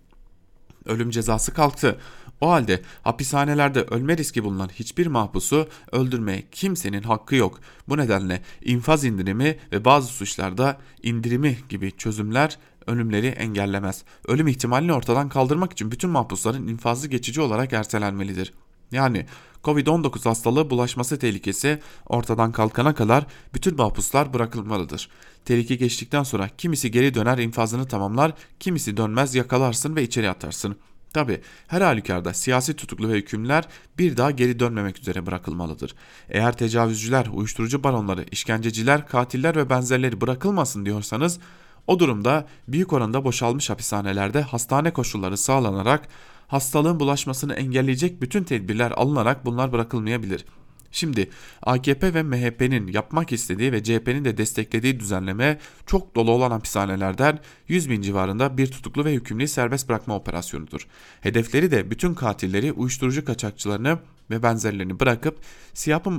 [0.86, 1.98] Ölüm cezası kalktı.
[2.40, 7.60] O halde hapishanelerde ölme riski bulunan hiçbir mahpusu öldürmeye kimsenin hakkı yok.
[7.88, 14.04] Bu nedenle infaz indirimi ve bazı suçlarda indirimi gibi çözümler ölümleri engellemez.
[14.28, 18.52] Ölüm ihtimalini ortadan kaldırmak için bütün mahpusların infazı geçici olarak ertelenmelidir.
[18.92, 19.26] Yani
[19.64, 25.08] Covid-19 hastalığı bulaşması tehlikesi ortadan kalkana kadar bütün mahpuslar bırakılmalıdır.
[25.44, 30.76] Tehlike geçtikten sonra kimisi geri döner infazını tamamlar, kimisi dönmez yakalarsın ve içeri atarsın.
[31.12, 33.64] Tabi her halükarda siyasi tutuklu ve hükümler
[33.98, 35.94] bir daha geri dönmemek üzere bırakılmalıdır.
[36.28, 41.38] Eğer tecavüzcüler, uyuşturucu baronları, işkenceciler, katiller ve benzerleri bırakılmasın diyorsanız
[41.86, 46.08] o durumda büyük oranda boşalmış hapishanelerde hastane koşulları sağlanarak
[46.46, 50.44] hastalığın bulaşmasını engelleyecek bütün tedbirler alınarak bunlar bırakılmayabilir.
[50.92, 51.30] Şimdi
[51.62, 57.38] AKP ve MHP'nin yapmak istediği ve CHP'nin de desteklediği düzenleme çok dolu olan hapishanelerden
[57.68, 60.86] 100 bin civarında bir tutuklu ve hükümlüyü serbest bırakma operasyonudur.
[61.20, 63.98] Hedefleri de bütün katilleri, uyuşturucu kaçakçılarını
[64.30, 65.38] ve benzerlerini bırakıp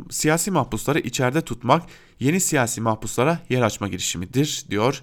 [0.09, 1.84] siyasi mahpusları içeride tutmak,
[2.19, 5.01] yeni siyasi mahpuslara yer açma girişimidir diyor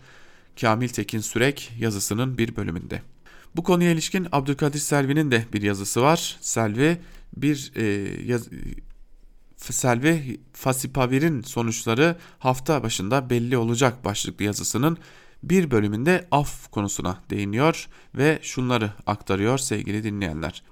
[0.61, 3.14] Kamil Tekin Sürek yazısının bir bölümünde.
[3.57, 6.36] Bu konuya ilişkin Abdülkadir Selvi'nin de bir yazısı var.
[6.40, 6.98] Selvi
[7.36, 7.84] bir e,
[8.24, 8.48] yaz,
[9.57, 14.98] Selvi Fasipavir'in sonuçları hafta başında belli olacak başlıklı yazısının
[15.42, 20.62] bir bölümünde af konusuna değiniyor ve şunları aktarıyor sevgili dinleyenler.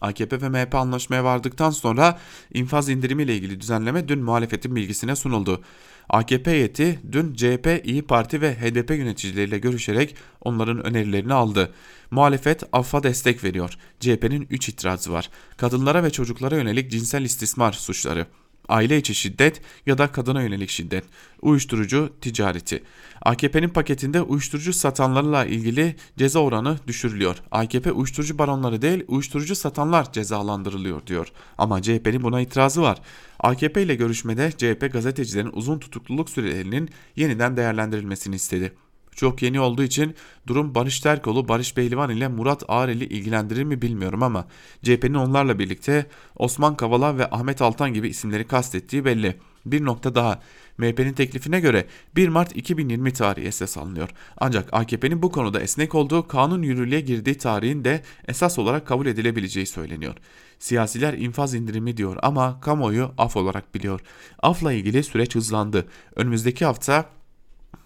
[0.00, 2.18] AKP ve MHP anlaşmaya vardıktan sonra
[2.54, 5.62] infaz indirimi ile ilgili düzenleme dün muhalefetin bilgisine sunuldu.
[6.08, 11.72] AKP heyeti dün CHP, İyi Parti ve HDP yöneticileriyle görüşerek onların önerilerini aldı.
[12.10, 13.74] Muhalefet affa destek veriyor.
[14.00, 15.30] CHP'nin 3 itirazı var.
[15.56, 18.26] Kadınlara ve çocuklara yönelik cinsel istismar suçları
[18.68, 21.04] aile içi şiddet ya da kadına yönelik şiddet,
[21.42, 22.82] uyuşturucu ticareti.
[23.22, 27.36] AKP'nin paketinde uyuşturucu satanlarla ilgili ceza oranı düşürülüyor.
[27.50, 31.32] AKP uyuşturucu baronları değil uyuşturucu satanlar cezalandırılıyor diyor.
[31.58, 32.98] Ama CHP'nin buna itirazı var.
[33.40, 38.72] AKP ile görüşmede CHP gazetecilerin uzun tutukluluk sürelerinin yeniden değerlendirilmesini istedi.
[39.18, 40.14] Çok yeni olduğu için
[40.46, 44.46] durum Barış Terkoğlu, Barış Beylivan ile Murat Ağrel'i ilgilendirir mi bilmiyorum ama
[44.82, 46.06] CHP'nin onlarla birlikte
[46.36, 49.36] Osman Kavala ve Ahmet Altan gibi isimleri kastettiği belli.
[49.66, 50.40] Bir nokta daha.
[50.78, 54.08] MHP'nin teklifine göre 1 Mart 2020 tarihi esas alınıyor.
[54.36, 59.66] Ancak AKP'nin bu konuda esnek olduğu kanun yürürlüğe girdiği tarihin de esas olarak kabul edilebileceği
[59.66, 60.14] söyleniyor.
[60.58, 64.00] Siyasiler infaz indirimi diyor ama kamuoyu af olarak biliyor.
[64.42, 65.88] Afla ilgili süreç hızlandı.
[66.16, 67.17] Önümüzdeki hafta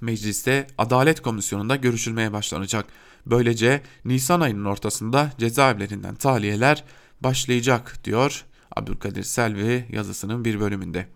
[0.02, 2.86] mecliste Adalet Komisyonu'nda görüşülmeye başlanacak.
[3.26, 6.84] Böylece Nisan ayının ortasında cezaevlerinden tahliyeler
[7.20, 8.44] başlayacak diyor
[8.76, 11.06] Abdülkadir Selvi yazısının bir bölümünde.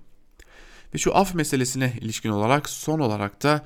[0.94, 3.64] Ve şu af meselesine ilişkin olarak son olarak da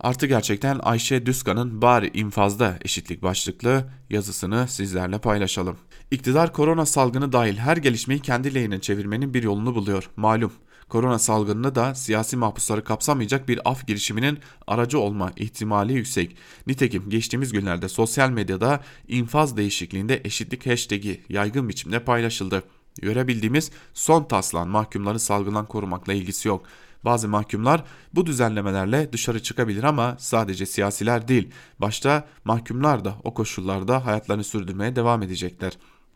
[0.00, 5.76] artı gerçekten Ayşe Düskan'ın bari infazda eşitlik başlıklı yazısını sizlerle paylaşalım.
[6.10, 10.10] İktidar korona salgını dahil her gelişmeyi kendi lehine çevirmenin bir yolunu buluyor.
[10.16, 10.52] Malum
[10.92, 16.36] korona salgınını da siyasi mahpusları kapsamayacak bir af girişiminin aracı olma ihtimali yüksek.
[16.66, 22.62] Nitekim geçtiğimiz günlerde sosyal medyada infaz değişikliğinde eşitlik hashtag'i yaygın biçimde paylaşıldı.
[23.02, 26.64] Görebildiğimiz son taslan mahkumları salgından korumakla ilgisi yok.
[27.04, 27.84] Bazı mahkumlar
[28.14, 34.96] bu düzenlemelerle dışarı çıkabilir ama sadece siyasiler değil, başta mahkumlar da o koşullarda hayatlarını sürdürmeye
[34.96, 35.72] devam edecekler.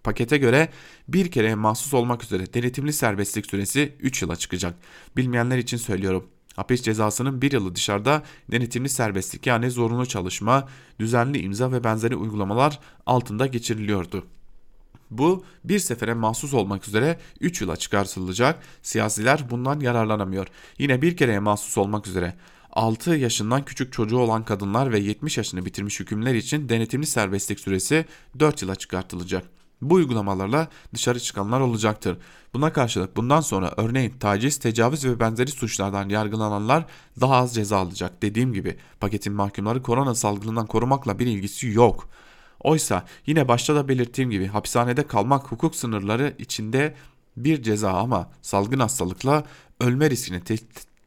[0.06, 0.68] Pakete göre
[1.08, 4.74] bir kere mahsus olmak üzere denetimli serbestlik süresi 3 yıla çıkacak.
[5.16, 6.26] Bilmeyenler için söylüyorum.
[6.56, 10.68] Hapis cezasının bir yılı dışarıda denetimli serbestlik yani zorunlu çalışma,
[11.00, 14.26] düzenli imza ve benzeri uygulamalar altında geçiriliyordu.
[15.10, 18.62] Bu bir sefere mahsus olmak üzere 3 yıla çıkartılacak.
[18.82, 20.46] Siyasiler bundan yararlanamıyor.
[20.78, 22.34] Yine bir kereye mahsus olmak üzere
[22.70, 28.04] 6 yaşından küçük çocuğu olan kadınlar ve 70 yaşını bitirmiş hükümler için denetimli serbestlik süresi
[28.38, 29.56] 4 yıla çıkartılacak.
[29.82, 32.18] Bu uygulamalarla dışarı çıkanlar olacaktır.
[32.54, 36.84] Buna karşılık bundan sonra örneğin taciz, tecavüz ve benzeri suçlardan yargılananlar
[37.20, 38.22] daha az ceza alacak.
[38.22, 42.08] Dediğim gibi paketin mahkumları korona salgınından korumakla bir ilgisi yok.
[42.60, 46.94] Oysa yine başta da belirttiğim gibi hapishanede kalmak hukuk sınırları içinde
[47.36, 49.44] bir ceza ama salgın hastalıkla
[49.80, 50.56] ölme riskini te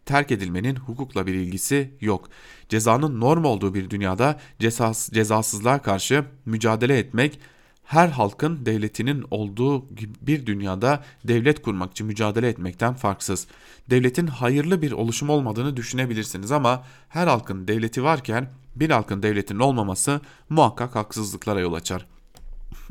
[0.06, 2.30] terk edilmenin hukukla bir ilgisi yok.
[2.70, 7.40] Cezanın norm olduğu bir dünyada cezas cezasızlığa karşı mücadele etmek
[7.90, 9.86] her halkın devletinin olduğu
[10.22, 13.48] bir dünyada devlet kurmak için mücadele etmekten farksız.
[13.90, 20.22] Devletin hayırlı bir oluşum olmadığını düşünebilirsiniz ama her halkın devleti varken bir halkın devletinin olmaması
[20.50, 22.06] muhakkak haksızlıklara yol açar.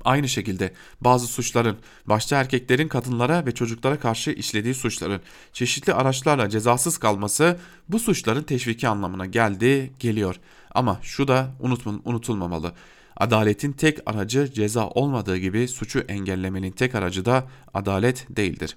[0.05, 1.77] Aynı şekilde bazı suçların,
[2.07, 5.21] başta erkeklerin kadınlara ve çocuklara karşı işlediği suçların
[5.53, 10.37] çeşitli araçlarla cezasız kalması bu suçların teşviki anlamına geldi, geliyor.
[10.71, 11.55] Ama şu da
[12.05, 12.73] unutulmamalı.
[13.19, 18.77] Adaletin tek aracı ceza olmadığı gibi suçu engellemenin tek aracı da adalet değildir.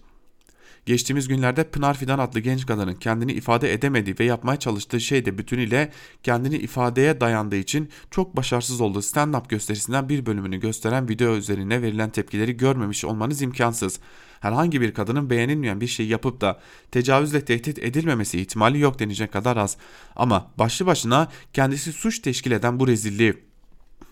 [0.86, 5.38] Geçtiğimiz günlerde Pınar Fidan adlı genç kadının kendini ifade edemediği ve yapmaya çalıştığı şey de
[5.38, 5.92] bütünüyle
[6.24, 12.10] kendini ifadeye dayandığı için çok başarısız olduğu stand-up gösterisinden bir bölümünü gösteren video üzerine verilen
[12.10, 14.00] tepkileri görmemiş olmanız imkansız.
[14.40, 16.60] herhangi bir kadının beğenilmeyen bir şey yapıp da
[16.92, 19.78] tecavüzle tehdit edilmemesi ihtimali yok denecek kadar az.
[20.16, 23.51] Ama başlı başına kendisi suç teşkil eden bu rezilliği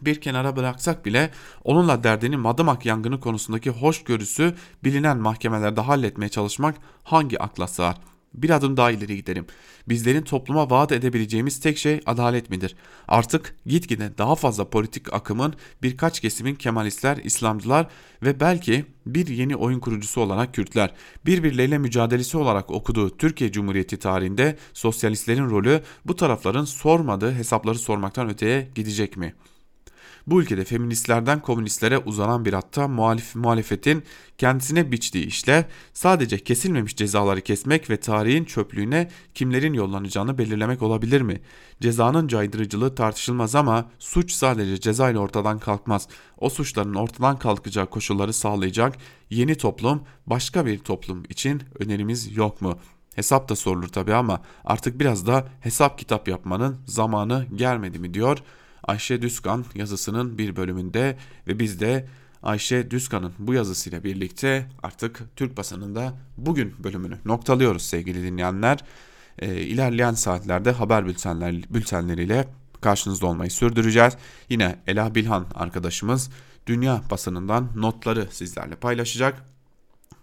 [0.01, 1.31] bir kenara bıraksak bile
[1.63, 7.97] onunla derdini madımak yangını konusundaki hoşgörüsü bilinen mahkemelerde halletmeye çalışmak hangi akla sığar?
[8.33, 9.45] Bir adım daha ileri gidelim.
[9.87, 12.75] Bizlerin topluma vaat edebileceğimiz tek şey adalet midir?
[13.07, 17.87] Artık gitgide daha fazla politik akımın birkaç kesimin Kemalistler, İslamcılar
[18.23, 20.93] ve belki bir yeni oyun kurucusu olarak Kürtler
[21.25, 28.67] birbirleriyle mücadelesi olarak okuduğu Türkiye Cumhuriyeti tarihinde sosyalistlerin rolü bu tarafların sormadığı hesapları sormaktan öteye
[28.75, 29.58] gidecek mi?''
[30.29, 34.03] Bu ülkede feministlerden komünistlere uzanan bir hatta muhalif, muhalefetin
[34.37, 41.41] kendisine biçtiği işle sadece kesilmemiş cezaları kesmek ve tarihin çöplüğüne kimlerin yollanacağını belirlemek olabilir mi?
[41.81, 46.07] Cezanın caydırıcılığı tartışılmaz ama suç sadece ceza ile ortadan kalkmaz.
[46.37, 48.97] O suçların ortadan kalkacağı koşulları sağlayacak
[49.29, 52.79] yeni toplum, başka bir toplum için önerimiz yok mu?''
[53.15, 58.37] Hesap da sorulur tabi ama artık biraz da hesap kitap yapmanın zamanı gelmedi mi diyor
[58.83, 61.17] Ayşe Düzkan yazısının bir bölümünde
[61.47, 62.07] ve biz de
[62.43, 68.79] Ayşe Düzkan'ın bu yazısıyla birlikte artık Türk basınında bugün bölümünü noktalıyoruz sevgili dinleyenler.
[69.39, 72.47] E, ilerleyen saatlerde haber bültenler, bültenleriyle
[72.81, 74.13] karşınızda olmayı sürdüreceğiz.
[74.49, 76.29] Yine Ela Bilhan arkadaşımız
[76.67, 79.45] dünya basınından notları sizlerle paylaşacak.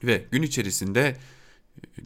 [0.05, 1.17] Ve gün içerisinde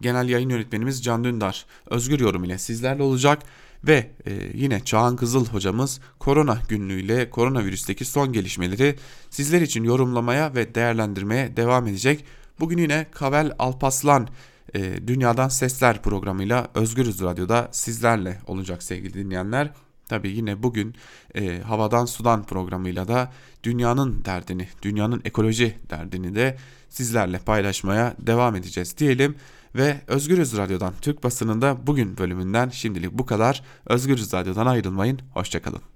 [0.00, 3.42] genel yayın yönetmenimiz Can Dündar özgür yorum ile sizlerle olacak.
[3.84, 8.96] Ve e, yine Çağan Kızıl hocamız korona günlüğüyle koronavirüsteki son gelişmeleri
[9.30, 12.24] sizler için yorumlamaya ve değerlendirmeye devam edecek.
[12.60, 14.28] Bugün yine Kavel Alpaslan
[14.74, 19.70] e, Dünyadan Sesler programıyla Özgürüz Radyo'da sizlerle olacak sevgili dinleyenler.
[20.08, 20.94] Tabi yine bugün
[21.34, 26.56] e, Havadan Sudan programıyla da dünyanın derdini, dünyanın ekoloji derdini de
[26.88, 29.36] sizlerle paylaşmaya devam edeceğiz diyelim.
[29.74, 33.62] Ve Özgürüz Radyo'dan Türk basınında bugün bölümünden şimdilik bu kadar.
[33.86, 35.20] Özgürüz Radyo'dan ayrılmayın.
[35.34, 35.90] Hoşçakalın.